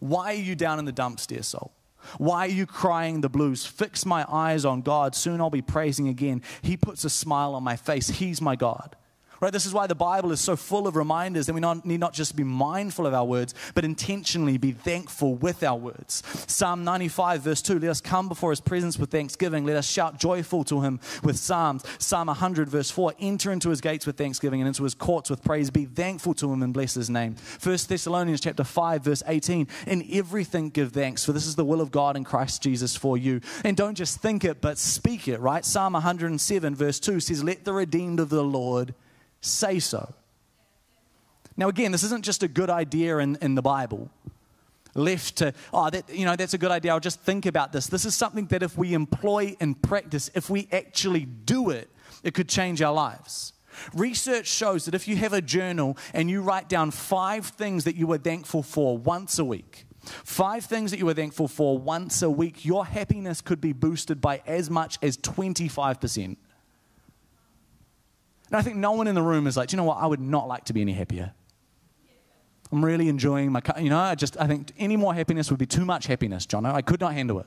[0.00, 1.72] Why are you down in the dumps, dear soul?
[2.18, 3.64] Why are you crying the blues?
[3.66, 5.14] Fix my eyes on God.
[5.14, 6.42] Soon I'll be praising again.
[6.62, 8.08] He puts a smile on my face.
[8.08, 8.96] He's my God.
[9.40, 9.52] Right?
[9.52, 12.12] This is why the Bible is so full of reminders that we not, need not
[12.12, 16.22] just be mindful of our words, but intentionally be thankful with our words.
[16.46, 19.64] Psalm 95, verse 2 Let us come before his presence with thanksgiving.
[19.64, 21.84] Let us shout joyful to him with psalms.
[21.98, 25.42] Psalm 100, verse 4 Enter into his gates with thanksgiving and into his courts with
[25.42, 25.70] praise.
[25.70, 27.36] Be thankful to him and bless his name.
[27.62, 31.80] 1 Thessalonians chapter 5, verse 18 In everything give thanks, for this is the will
[31.80, 33.40] of God in Christ Jesus for you.
[33.64, 35.64] And don't just think it, but speak it, right?
[35.64, 38.94] Psalm 107, verse 2 says, Let the redeemed of the Lord
[39.40, 40.12] say so.
[41.56, 44.10] Now, again, this isn't just a good idea in, in the Bible.
[44.94, 46.92] Left to, oh, that, you know, that's a good idea.
[46.92, 47.86] I'll just think about this.
[47.86, 51.90] This is something that if we employ and practice, if we actually do it,
[52.22, 53.52] it could change our lives.
[53.94, 57.94] Research shows that if you have a journal and you write down five things that
[57.94, 62.22] you were thankful for once a week, five things that you were thankful for once
[62.22, 66.36] a week, your happiness could be boosted by as much as 25%.
[68.50, 69.98] And I think no one in the room is like, you know what?
[69.98, 71.32] I would not like to be any happier.
[72.72, 75.66] I'm really enjoying my, you know, I just, I think any more happiness would be
[75.66, 76.66] too much happiness, John.
[76.66, 77.46] I could not handle it.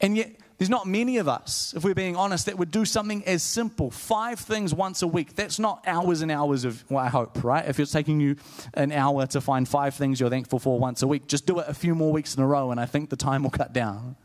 [0.00, 3.24] And yet, there's not many of us, if we're being honest, that would do something
[3.26, 5.36] as simple five things once a week.
[5.36, 7.64] That's not hours and hours of, well, I hope, right?
[7.68, 8.36] If it's taking you
[8.74, 11.66] an hour to find five things you're thankful for once a week, just do it
[11.68, 14.16] a few more weeks in a row, and I think the time will cut down.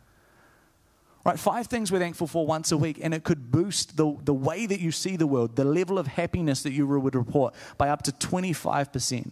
[1.26, 4.34] Right, five things we're thankful for once a week, and it could boost the, the
[4.34, 7.90] way that you see the world, the level of happiness that you would report by
[7.90, 9.32] up to 25%.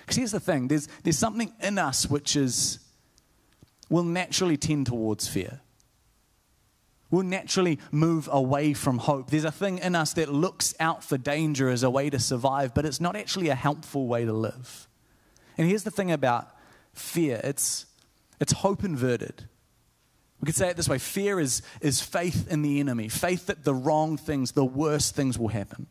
[0.00, 2.80] Because here's the thing there's, there's something in us which is,
[3.88, 5.60] will naturally tend towards fear.
[7.12, 9.30] We'll naturally move away from hope.
[9.30, 12.74] There's a thing in us that looks out for danger as a way to survive,
[12.74, 14.88] but it's not actually a helpful way to live.
[15.56, 16.48] And here's the thing about
[16.92, 17.86] fear it's,
[18.40, 19.48] it's hope inverted.
[20.40, 23.64] We could say it this way fear is, is faith in the enemy, faith that
[23.64, 25.86] the wrong things, the worst things will happen.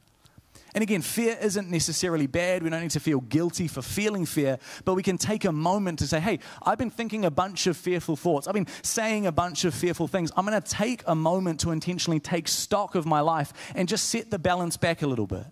[0.75, 2.63] And again, fear isn't necessarily bad.
[2.63, 5.99] We don't need to feel guilty for feeling fear, but we can take a moment
[5.99, 8.47] to say, hey, I've been thinking a bunch of fearful thoughts.
[8.47, 10.31] I've been saying a bunch of fearful things.
[10.35, 14.09] I'm going to take a moment to intentionally take stock of my life and just
[14.09, 15.45] set the balance back a little bit.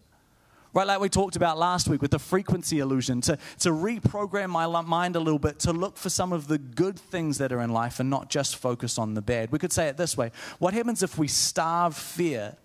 [0.73, 4.65] Right, like we talked about last week with the frequency illusion, to, to reprogram my
[4.81, 7.71] mind a little bit to look for some of the good things that are in
[7.71, 9.51] life and not just focus on the bad.
[9.51, 12.55] We could say it this way What happens if we starve fear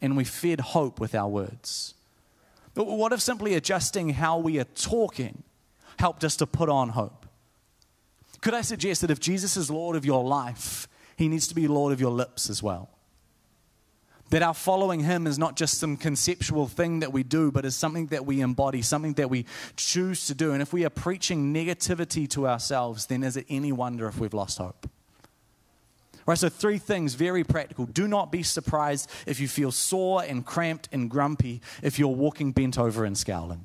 [0.00, 1.94] and we fed hope with our words?
[2.74, 5.42] What if simply adjusting how we are talking
[5.98, 7.26] helped us to put on hope?
[8.40, 11.66] Could I suggest that if Jesus is Lord of your life, he needs to be
[11.66, 12.88] Lord of your lips as well?
[14.30, 17.74] That our following Him is not just some conceptual thing that we do, but is
[17.74, 20.52] something that we embody, something that we choose to do.
[20.52, 24.34] And if we are preaching negativity to ourselves, then is it any wonder if we've
[24.34, 24.88] lost hope?
[26.26, 27.86] Right, so three things, very practical.
[27.86, 32.52] Do not be surprised if you feel sore and cramped and grumpy if you're walking
[32.52, 33.64] bent over and scowling.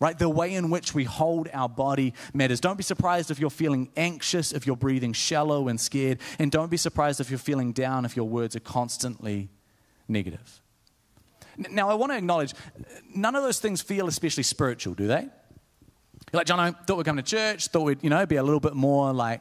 [0.00, 2.60] Right, the way in which we hold our body matters.
[2.60, 6.70] Don't be surprised if you're feeling anxious, if you're breathing shallow and scared, and don't
[6.70, 9.48] be surprised if you're feeling down if your words are constantly
[10.06, 10.62] negative.
[11.56, 12.54] Now, I want to acknowledge
[13.12, 15.22] none of those things feel especially spiritual, do they?
[16.32, 18.42] You're like, John, I thought we'd come to church, thought we'd, you know, be a
[18.42, 19.40] little bit more like,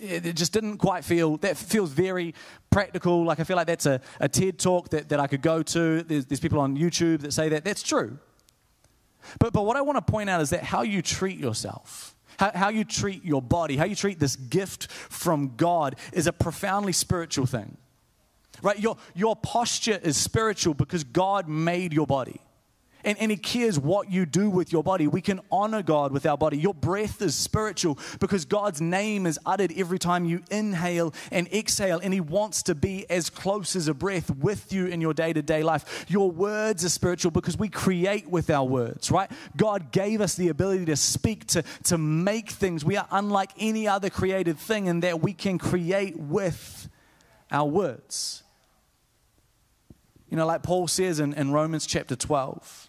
[0.00, 2.34] it just didn't quite feel, that feels very
[2.70, 3.24] practical.
[3.24, 6.02] Like, I feel like that's a, a TED talk that, that I could go to.
[6.02, 7.64] There's, there's people on YouTube that say that.
[7.64, 8.18] That's true.
[9.38, 12.50] But, but what I want to point out is that how you treat yourself, how,
[12.54, 16.92] how you treat your body, how you treat this gift from God is a profoundly
[16.92, 17.76] spiritual thing.
[18.62, 18.78] Right?
[18.78, 22.40] Your, your posture is spiritual because God made your body.
[23.08, 25.06] And, and, He cares what you do with your body.
[25.06, 26.58] We can honor God with our body.
[26.58, 32.00] Your breath is spiritual because God's name is uttered every time you inhale and exhale.
[32.00, 35.32] And He wants to be as close as a breath with you in your day
[35.32, 36.04] to day life.
[36.08, 39.30] Your words are spiritual because we create with our words, right?
[39.56, 42.84] God gave us the ability to speak, to, to make things.
[42.84, 46.90] We are unlike any other created thing in that we can create with
[47.50, 48.42] our words.
[50.28, 52.87] You know, like Paul says in, in Romans chapter 12,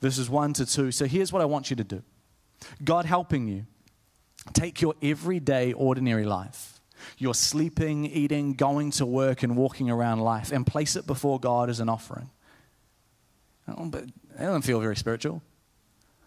[0.00, 0.92] verses 1 to 2.
[0.92, 2.02] So here's what I want you to do
[2.82, 3.66] God helping you.
[4.52, 6.80] Take your everyday, ordinary life,
[7.18, 11.68] your sleeping, eating, going to work, and walking around life, and place it before God
[11.68, 12.30] as an offering.
[13.76, 15.42] Oh, but it doesn't feel very spiritual.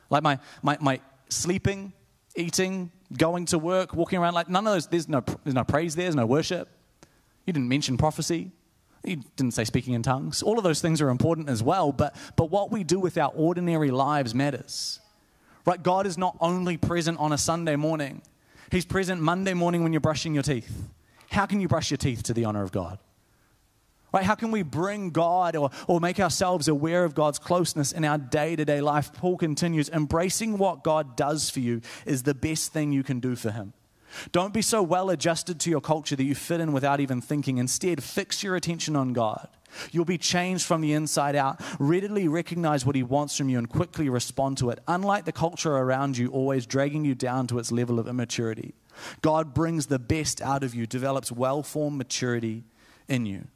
[0.10, 1.94] Like my, my, my sleeping,
[2.36, 5.96] eating, going to work, walking around, like none of those, there's no, there's no praise
[5.96, 6.70] there, there's no worship.
[7.46, 8.52] You didn't mention prophecy.
[9.04, 10.44] You didn't say speaking in tongues.
[10.44, 13.32] All of those things are important as well, but, but what we do with our
[13.36, 15.00] ordinary lives matters.
[15.66, 15.82] Right?
[15.82, 18.22] God is not only present on a Sunday morning,
[18.72, 20.90] He's present Monday morning when you're brushing your teeth.
[21.30, 23.00] How can you brush your teeth to the honor of God?
[24.14, 24.24] Right?
[24.24, 28.18] How can we bring God or, or make ourselves aware of God's closeness in our
[28.18, 29.14] day to day life?
[29.14, 33.36] Paul continues embracing what God does for you is the best thing you can do
[33.36, 33.74] for Him.
[34.32, 37.58] Don't be so well adjusted to your culture that you fit in without even thinking.
[37.58, 39.48] Instead, fix your attention on God.
[39.92, 41.62] You'll be changed from the inside out.
[41.80, 44.80] Readily recognize what He wants from you and quickly respond to it.
[44.88, 48.74] Unlike the culture around you, always dragging you down to its level of immaturity,
[49.22, 52.66] God brings the best out of you, develops well formed maturity
[53.08, 53.48] in you.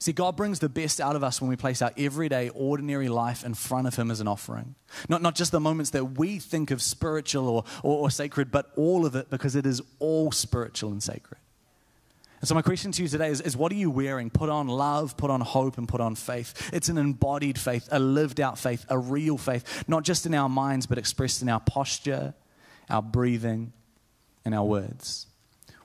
[0.00, 3.44] See, God brings the best out of us when we place our everyday, ordinary life
[3.44, 4.74] in front of Him as an offering.
[5.10, 8.72] Not, not just the moments that we think of spiritual or, or, or sacred, but
[8.76, 11.38] all of it because it is all spiritual and sacred.
[12.40, 14.30] And so, my question to you today is, is what are you wearing?
[14.30, 16.70] Put on love, put on hope, and put on faith.
[16.72, 20.48] It's an embodied faith, a lived out faith, a real faith, not just in our
[20.48, 22.32] minds, but expressed in our posture,
[22.88, 23.74] our breathing,
[24.46, 25.26] and our words.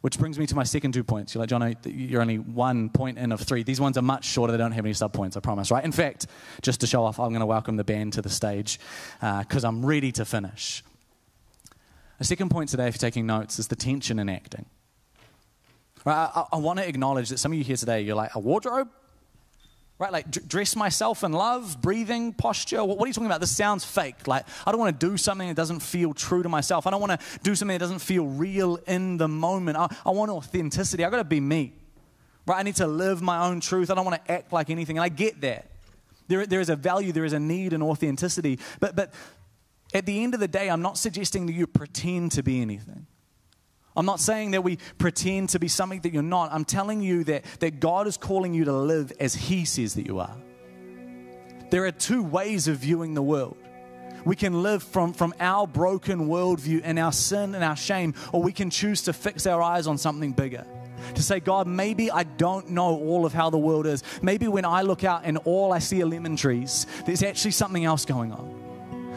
[0.06, 1.34] Which brings me to my second two points.
[1.34, 3.64] You're like, John, you're only one point in of three.
[3.64, 4.52] These ones are much shorter.
[4.52, 5.84] They don't have any subpoints, I promise, right?
[5.84, 6.28] In fact,
[6.62, 8.80] just to show off, I'm going to welcome the band to the stage
[9.20, 10.84] because uh, I'm ready to finish.
[12.20, 14.68] A second point today, if you're taking notes, is the tension in acting.
[16.06, 18.40] Right, I, I want to acknowledge that some of you here today, you're like, a
[18.40, 18.90] wardrobe?
[19.98, 22.84] Right, like d- dress myself in love, breathing, posture.
[22.84, 23.40] What, what, are you talking about?
[23.40, 24.28] This sounds fake.
[24.28, 26.86] Like, I don't want to do something that doesn't feel true to myself.
[26.86, 29.78] I don't want to do something that doesn't feel real in the moment.
[29.78, 31.06] I, I want authenticity.
[31.06, 31.74] I got to be me.
[32.46, 33.90] Right, I need to live my own truth.
[33.90, 34.98] I don't want to act like anything.
[34.98, 35.72] And I get that.
[36.28, 38.60] There, there is a value, there is a need in authenticity.
[38.82, 39.14] But, but
[39.94, 43.08] at the end of the day, I'm not suggesting that you pretend to be anything.
[43.98, 46.52] I'm not saying that we pretend to be something that you're not.
[46.52, 50.06] I'm telling you that, that God is calling you to live as He says that
[50.06, 50.36] you are.
[51.70, 53.58] There are two ways of viewing the world.
[54.26, 58.42] We can live from, from our broken worldview and our sin and our shame, or
[58.42, 60.66] we can choose to fix our eyes on something bigger.
[61.16, 64.04] To say, God, maybe I don't know all of how the world is.
[64.22, 67.86] Maybe when I look out and all I see are lemon trees, there's actually something
[67.86, 68.65] else going on.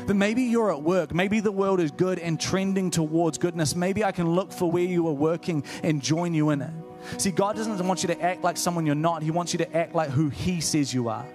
[0.09, 1.15] But maybe you're at work.
[1.15, 3.77] Maybe the world is good and trending towards goodness.
[3.77, 6.71] Maybe I can look for where you are working and join you in it.
[7.19, 9.77] See, God doesn't want you to act like someone you're not, He wants you to
[9.77, 11.27] act like who He says you are.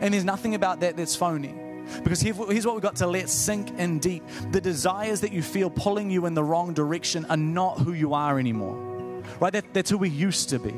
[0.00, 1.54] And there's nothing about that that's phony.
[2.02, 4.24] Because here's what we've got to let sink in deep.
[4.50, 8.12] The desires that you feel pulling you in the wrong direction are not who you
[8.12, 9.22] are anymore.
[9.38, 9.52] Right?
[9.52, 10.74] That, that's who we used to be.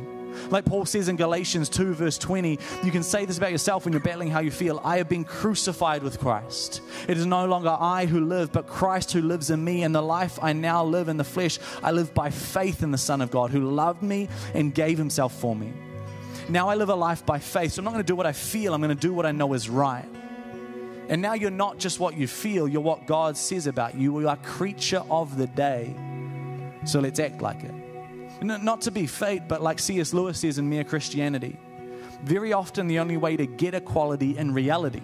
[0.50, 3.92] Like Paul says in Galatians 2, verse 20, you can say this about yourself when
[3.92, 4.80] you're battling how you feel.
[4.84, 6.82] I have been crucified with Christ.
[7.08, 9.82] It is no longer I who live, but Christ who lives in me.
[9.82, 12.98] And the life I now live in the flesh, I live by faith in the
[12.98, 15.72] Son of God who loved me and gave himself for me.
[16.48, 17.72] Now I live a life by faith.
[17.72, 19.32] So I'm not going to do what I feel, I'm going to do what I
[19.32, 20.08] know is right.
[21.08, 24.20] And now you're not just what you feel, you're what God says about you.
[24.20, 25.94] You are creature of the day.
[26.84, 27.75] So let's act like it.
[28.42, 30.12] Not to be fake, but like C.S.
[30.12, 31.58] Lewis says in Mere Christianity,
[32.22, 35.02] very often the only way to get equality in reality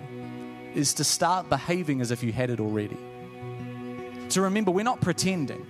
[0.75, 2.97] is to start behaving as if you had it already.
[4.31, 5.67] To remember, we're not pretending.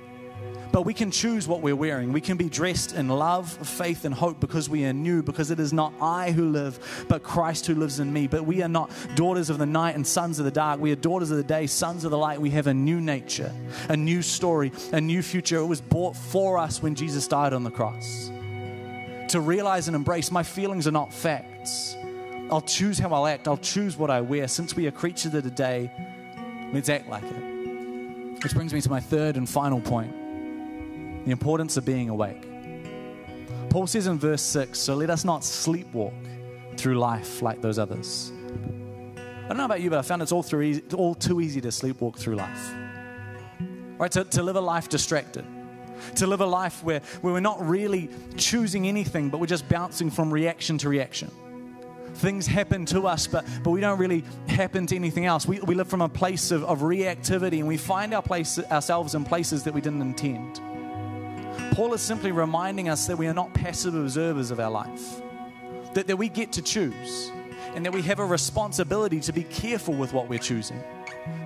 [0.73, 2.15] But we can choose what we're wearing.
[2.15, 5.61] We can be dressed in love, faith, and hope because we are new, because it
[5.61, 8.27] is not I who live, but Christ who lives in me.
[8.27, 10.81] But we are not daughters of the night and sons of the dark.
[10.81, 12.41] We are daughters of the day, sons of the light.
[12.41, 13.53] We have a new nature,
[13.91, 15.59] a new story, a new future.
[15.59, 18.31] It was bought for us when Jesus died on the cross.
[19.29, 21.97] To realize and embrace my feelings are not facts.
[22.51, 24.49] I'll choose how I'll act, I'll choose what I wear.
[24.49, 25.91] Since we are creatures of the day,
[26.73, 28.43] let's act like it.
[28.43, 30.22] Which brings me to my third and final point
[31.25, 32.49] the importance of being awake.
[33.71, 36.13] Paul says in verse 6 So let us not sleepwalk
[36.77, 38.33] through life like those others.
[39.17, 41.61] I don't know about you, but I found it's all, through easy, all too easy
[41.61, 42.75] to sleepwalk through life.
[43.99, 44.11] Right?
[44.13, 45.45] To, to live a life distracted.
[46.17, 50.11] To live a life where, where we're not really choosing anything, but we're just bouncing
[50.11, 51.31] from reaction to reaction.
[52.15, 55.47] Things happen to us, but, but we don't really happen to anything else.
[55.47, 59.15] We, we live from a place of, of reactivity and we find our place, ourselves
[59.15, 60.61] in places that we didn't intend.
[61.73, 65.23] Paul is simply reminding us that we are not passive observers of our life,
[65.95, 67.31] that, that we get to choose.
[67.75, 70.83] and that we have a responsibility to be careful with what we're choosing,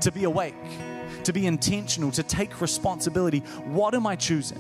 [0.01, 0.55] to be awake,
[1.25, 3.41] to be intentional, to take responsibility.
[3.67, 4.59] What am I choosing?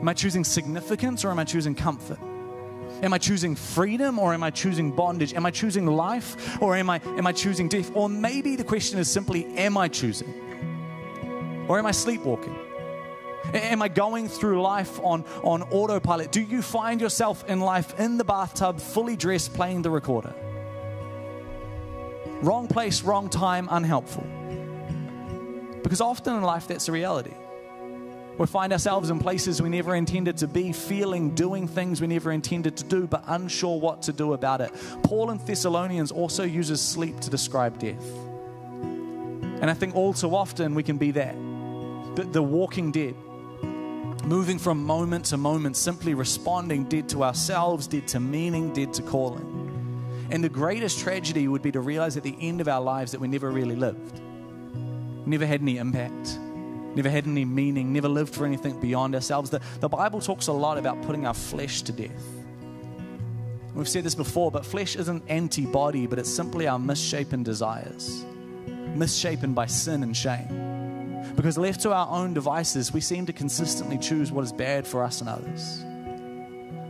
[0.00, 2.18] Am I choosing significance or am I choosing comfort?
[3.02, 5.34] Am I choosing freedom or am I choosing bondage?
[5.34, 7.90] Am I choosing life or am I, am I choosing death?
[7.94, 10.32] Or maybe the question is simply, am I choosing?
[11.68, 12.56] Or am I sleepwalking?
[13.54, 16.32] Am I going through life on, on autopilot?
[16.32, 20.34] Do you find yourself in life in the bathtub, fully dressed, playing the recorder?
[22.42, 24.26] Wrong place, wrong time, unhelpful.
[25.82, 27.32] Because often in life, that's the reality.
[28.36, 32.30] We find ourselves in places we never intended to be, feeling, doing things we never
[32.30, 34.70] intended to do, but unsure what to do about it.
[35.02, 38.06] Paul in Thessalonians also uses sleep to describe death.
[39.60, 41.34] And I think all too often we can be that
[42.14, 43.16] the, the walking dead,
[44.28, 49.02] moving from moment to moment, simply responding dead to ourselves, dead to meaning, dead to
[49.02, 50.26] calling.
[50.30, 53.20] And the greatest tragedy would be to realize at the end of our lives that
[53.20, 54.20] we never really lived,
[55.26, 56.38] never had any impact
[56.94, 59.50] never had any meaning, never lived for anything beyond ourselves.
[59.50, 62.24] The, the Bible talks a lot about putting our flesh to death.
[63.74, 68.24] We've said this before, but flesh isn't antibody, but it's simply our misshapen desires,
[68.96, 70.87] misshapen by sin and shame.
[71.36, 75.02] Because left to our own devices, we seem to consistently choose what is bad for
[75.02, 75.84] us and others.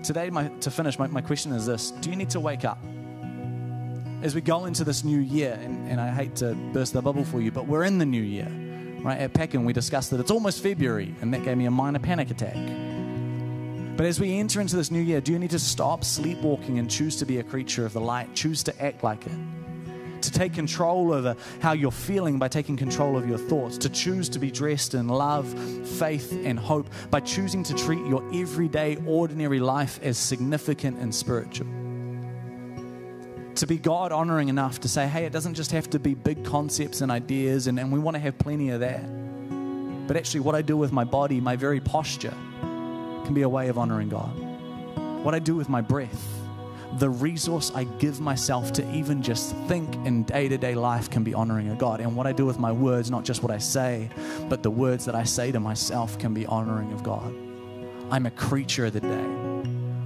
[0.07, 2.79] Today, my, to finish, my, my question is this Do you need to wake up?
[4.23, 7.25] As we go into this new year, and, and I hate to burst the bubble
[7.25, 8.49] for you, but we're in the new year
[9.03, 9.19] right?
[9.21, 12.31] At Peckham, we discussed that it's almost February, and that gave me a minor panic
[12.31, 12.57] attack.
[13.97, 16.89] But as we enter into this new year, do you need to stop sleepwalking and
[16.91, 18.33] choose to be a creature of the light?
[18.35, 19.33] Choose to act like it.
[20.29, 23.79] To take control over how you're feeling by taking control of your thoughts.
[23.79, 25.49] To choose to be dressed in love,
[25.99, 31.67] faith, and hope by choosing to treat your everyday, ordinary life as significant and spiritual
[33.55, 36.45] to be God honoring enough to say, hey, it doesn't just have to be big
[36.45, 39.03] concepts and ideas, and, and we want to have plenty of that.
[40.07, 43.67] But actually, what I do with my body, my very posture, can be a way
[43.67, 44.33] of honoring God.
[45.25, 46.25] What I do with my breath,
[46.97, 51.23] the resource I give myself to even just think in day to day life can
[51.23, 52.01] be honoring of God.
[52.01, 54.09] And what I do with my words, not just what I say,
[54.49, 57.35] but the words that I say to myself can be honoring of God.
[58.11, 59.25] I'm a creature of the day.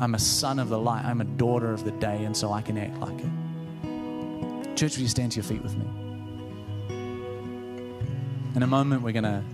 [0.00, 1.04] I'm a son of the light.
[1.04, 4.76] I'm a daughter of the day, and so I can act like it.
[4.76, 5.86] Church, will you stand to your feet with me?
[8.56, 9.44] In a moment, we're going to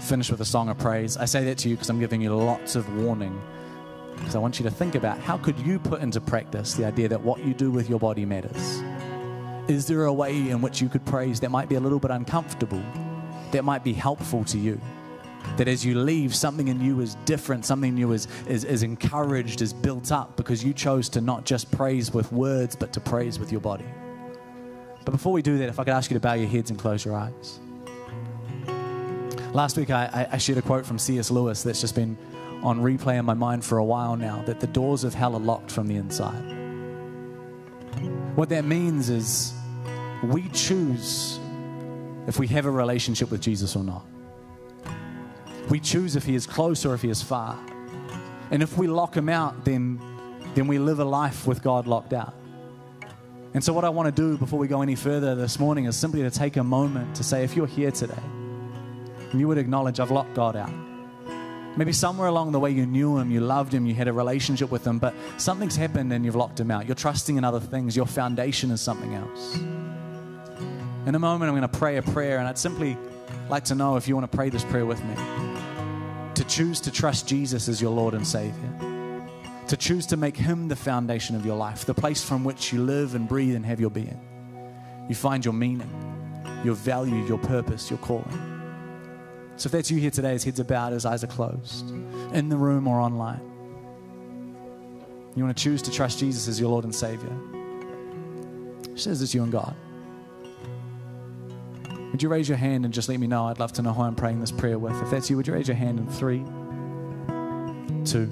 [0.00, 1.18] finish with a song of praise.
[1.18, 3.38] I say that to you because I'm giving you lots of warning.
[4.18, 7.08] Because I want you to think about how could you put into practice the idea
[7.08, 8.82] that what you do with your body matters.
[9.68, 12.10] Is there a way in which you could praise that might be a little bit
[12.10, 12.82] uncomfortable,
[13.52, 14.80] that might be helpful to you?
[15.56, 18.82] That as you leave, something in you is different, something in you is, is, is
[18.82, 23.00] encouraged, is built up because you chose to not just praise with words, but to
[23.00, 23.84] praise with your body.
[25.04, 26.78] But before we do that, if I could ask you to bow your heads and
[26.78, 27.60] close your eyes.
[29.52, 31.30] Last week, I, I shared a quote from C.S.
[31.30, 32.18] Lewis that's just been
[32.62, 35.40] on replay in my mind for a while now that the doors of hell are
[35.40, 36.42] locked from the inside.
[38.34, 39.52] What that means is
[40.22, 41.38] we choose
[42.26, 44.04] if we have a relationship with Jesus or not.
[45.70, 47.58] We choose if he is close or if he is far.
[48.50, 50.00] And if we lock him out, then,
[50.54, 52.34] then we live a life with God locked out.
[53.54, 55.96] And so, what I want to do before we go any further this morning is
[55.96, 58.22] simply to take a moment to say, if you're here today
[59.30, 60.87] and you would acknowledge, I've locked God out.
[61.78, 64.68] Maybe somewhere along the way you knew him, you loved him, you had a relationship
[64.68, 66.86] with him, but something's happened and you've locked him out.
[66.86, 69.56] You're trusting in other things, your foundation is something else.
[71.06, 72.98] In a moment, I'm going to pray a prayer, and I'd simply
[73.48, 75.14] like to know if you want to pray this prayer with me.
[76.34, 78.88] To choose to trust Jesus as your Lord and Savior
[79.68, 82.82] to choose to make Him the foundation of your life, the place from which you
[82.82, 84.18] live and breathe and have your being.
[85.10, 85.90] You find your meaning,
[86.64, 88.57] your value, your purpose, your calling.
[89.58, 91.90] So if that's you here today, his heads are bowed, his eyes are closed,
[92.32, 93.40] in the room or online,
[95.34, 97.36] you want to choose to trust Jesus as your Lord and Savior.
[98.94, 99.74] Says it's you and God.
[102.12, 103.46] Would you raise your hand and just let me know?
[103.46, 104.94] I'd love to know who I'm praying this prayer with.
[105.02, 106.44] If that's you, would you raise your hand in three,
[108.04, 108.26] two,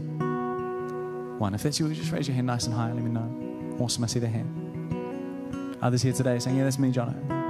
[1.39, 1.55] one.
[1.55, 3.83] If that's you, just raise your hand nice and high and let me know.
[3.85, 5.77] Awesome, I see the hand.
[5.83, 7.46] Others here today saying, Yeah, that's me, John.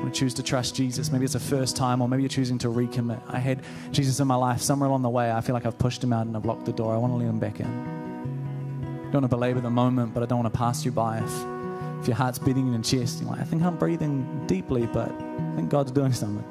[0.00, 1.12] Want to choose to trust Jesus.
[1.12, 3.20] Maybe it's a first time, or maybe you're choosing to recommit.
[3.28, 4.62] I had Jesus in my life.
[4.62, 6.72] Somewhere along the way, I feel like I've pushed him out and I've locked the
[6.72, 6.94] door.
[6.94, 7.66] I want to let him back in.
[7.66, 11.18] I don't want to belabor the moment, but I don't want to pass you by.
[11.18, 14.86] If, if your heart's beating in your chest, you're like, I think I'm breathing deeply,
[14.86, 16.44] but I think God's doing something.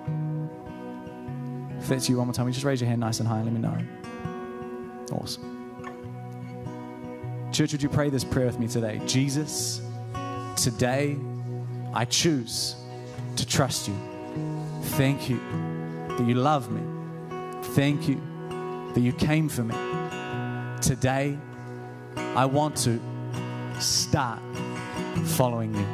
[1.80, 3.46] If that's you, one more time, you just raise your hand nice and high and
[3.46, 5.18] let me know.
[5.18, 5.50] Awesome.
[7.52, 9.02] Church, would you pray this prayer with me today?
[9.08, 9.82] Jesus,
[10.56, 11.18] today
[11.96, 12.76] I choose
[13.40, 13.96] to trust you.
[14.98, 15.40] Thank you
[16.10, 16.82] that you love me.
[17.74, 18.22] Thank you
[18.94, 19.76] that you came for me.
[20.82, 21.38] Today,
[22.18, 23.00] I want to
[23.80, 24.42] start
[25.24, 25.86] following you.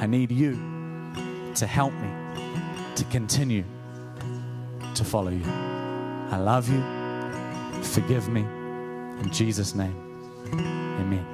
[0.00, 0.54] I need you
[1.56, 2.10] to help me
[2.94, 3.64] to continue
[4.94, 5.44] to follow you.
[5.44, 6.84] I love you.
[7.82, 8.42] Forgive me.
[8.42, 9.96] In Jesus' name,
[11.00, 11.24] amen.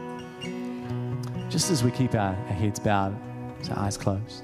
[1.51, 3.15] Just as we keep our, heads bowed,
[3.71, 4.43] our eyes closed.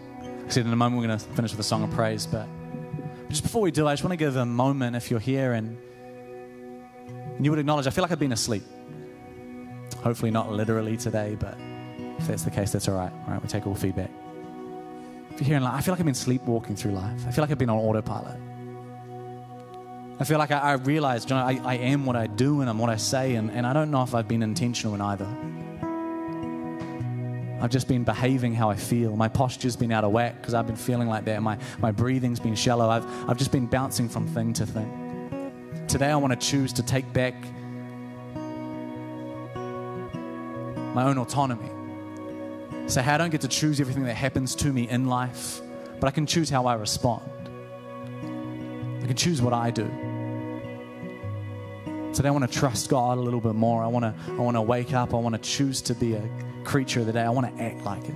[0.51, 2.49] Said in a moment we're going to finish with a song of praise, but
[3.29, 5.79] just before we do, I just want to give a moment if you're here and,
[7.37, 8.65] and you would acknowledge, I feel like I've been asleep.
[10.03, 11.57] Hopefully, not literally today, but
[12.19, 13.13] if that's the case, that's all right.
[13.13, 14.11] All right, we take all feedback.
[15.31, 17.53] If you're here like, I feel like I've been sleepwalking through life, I feel like
[17.53, 18.37] I've been on autopilot.
[20.19, 22.79] I feel like I, I realize, John, I, I am what I do and I'm
[22.79, 25.29] what I say, and, and I don't know if I've been intentional in either.
[27.61, 29.15] I've just been behaving how I feel.
[29.17, 31.43] My posture's been out of whack because I've been feeling like that.
[31.43, 32.89] My, my breathing's been shallow.
[32.89, 35.85] I've, I've just been bouncing from thing to thing.
[35.87, 37.35] Today, I want to choose to take back
[40.95, 41.69] my own autonomy.
[42.87, 45.61] So, hey, I don't get to choose everything that happens to me in life,
[46.01, 47.31] but I can choose how I respond.
[49.03, 49.85] I can choose what I do.
[52.15, 53.83] Today, I want to trust God a little bit more.
[53.83, 55.13] I want to, I want to wake up.
[55.13, 56.23] I want to choose to be a
[56.65, 57.23] creature of the day.
[57.23, 58.15] I want to act like it.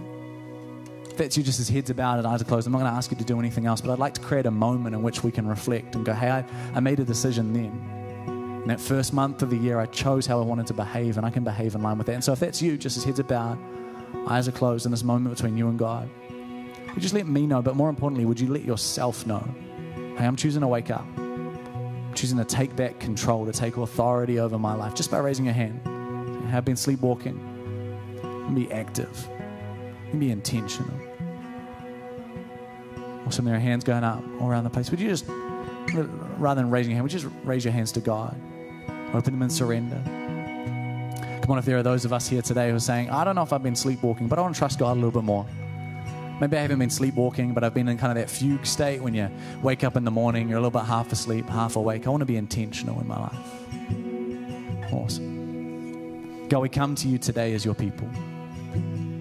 [1.15, 2.97] If that's you, just as heads bowed and eyes are closed, I'm not going to
[2.97, 5.23] ask you to do anything else, but I'd like to create a moment in which
[5.23, 8.61] we can reflect and go, hey, I, I made a decision then.
[8.63, 11.25] In that first month of the year, I chose how I wanted to behave, and
[11.25, 12.15] I can behave in line with that.
[12.15, 13.59] And so, if that's you, just as heads are bowed,
[14.27, 17.47] eyes are closed in this moment between you and God, would you just let me
[17.47, 19.47] know, but more importantly, would you let yourself know?
[20.19, 21.07] Hey, I'm choosing to wake up.
[21.17, 25.45] I'm choosing to take back control, to take authority over my life, just by raising
[25.45, 25.81] your hand.
[25.85, 27.54] I have been sleepwalking.
[28.53, 29.29] Be active.
[30.11, 30.95] and Be intentional.
[33.25, 34.91] Or some of their hands going up all around the place.
[34.91, 35.25] Would you just,
[36.39, 38.37] rather than raising your hand, would you just raise your hands to God?
[39.15, 40.03] Open them in surrender.
[41.41, 43.35] Come on, if there are those of us here today who are saying, I don't
[43.35, 45.47] know if I've been sleepwalking, but I want to trust God a little bit more.
[46.41, 49.15] Maybe I haven't been sleepwalking, but I've been in kind of that fugue state when
[49.15, 49.31] you
[49.63, 52.07] wake up in the morning, you're a little bit half asleep, half awake.
[52.07, 54.93] I want to be intentional in my life.
[54.93, 56.49] Awesome.
[56.49, 58.09] God, we come to you today as your people.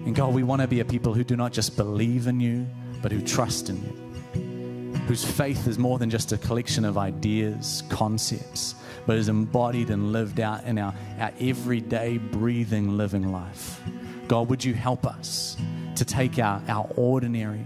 [0.04, 2.66] And God, we want to be a people who do not just believe in you,
[3.00, 4.98] but who trust in you.
[5.06, 8.74] Whose faith is more than just a collection of ideas, concepts,
[9.06, 13.80] but is embodied and lived out in our, our everyday, breathing, living life.
[14.28, 15.56] God, would you help us
[15.96, 17.64] to take our, our ordinary,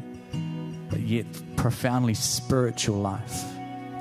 [0.90, 1.26] but yet
[1.56, 3.44] profoundly spiritual life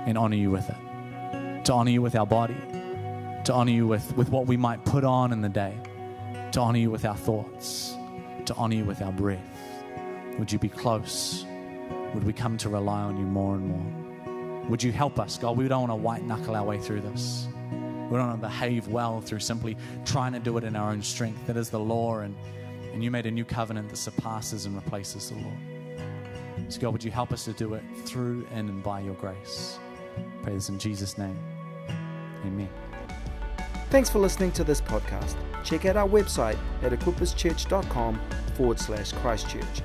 [0.05, 1.65] and honor you with it?
[1.65, 2.57] To honor you with our body,
[3.45, 5.75] to honor you with, with what we might put on in the day,
[6.51, 7.96] to honor you with our thoughts,
[8.47, 9.39] to honor you with our breath.
[10.39, 11.45] Would you be close?
[12.13, 14.67] Would we come to rely on you more and more?
[14.69, 15.57] Would you help us, God?
[15.57, 17.47] We don't want to white knuckle our way through this.
[18.09, 21.01] We don't want to behave well through simply trying to do it in our own
[21.01, 21.45] strength.
[21.47, 22.35] That is the law, and,
[22.93, 25.53] and you made a new covenant that surpasses and replaces the law.
[26.69, 29.79] So, God, would you help us to do it through and by your grace?
[30.41, 31.37] Pray this in Jesus' name.
[32.45, 32.69] Amen.
[33.89, 35.37] Thanks for listening to this podcast.
[35.63, 38.19] Check out our website at equipperschurch.com
[38.55, 39.81] forward slash Christchurch.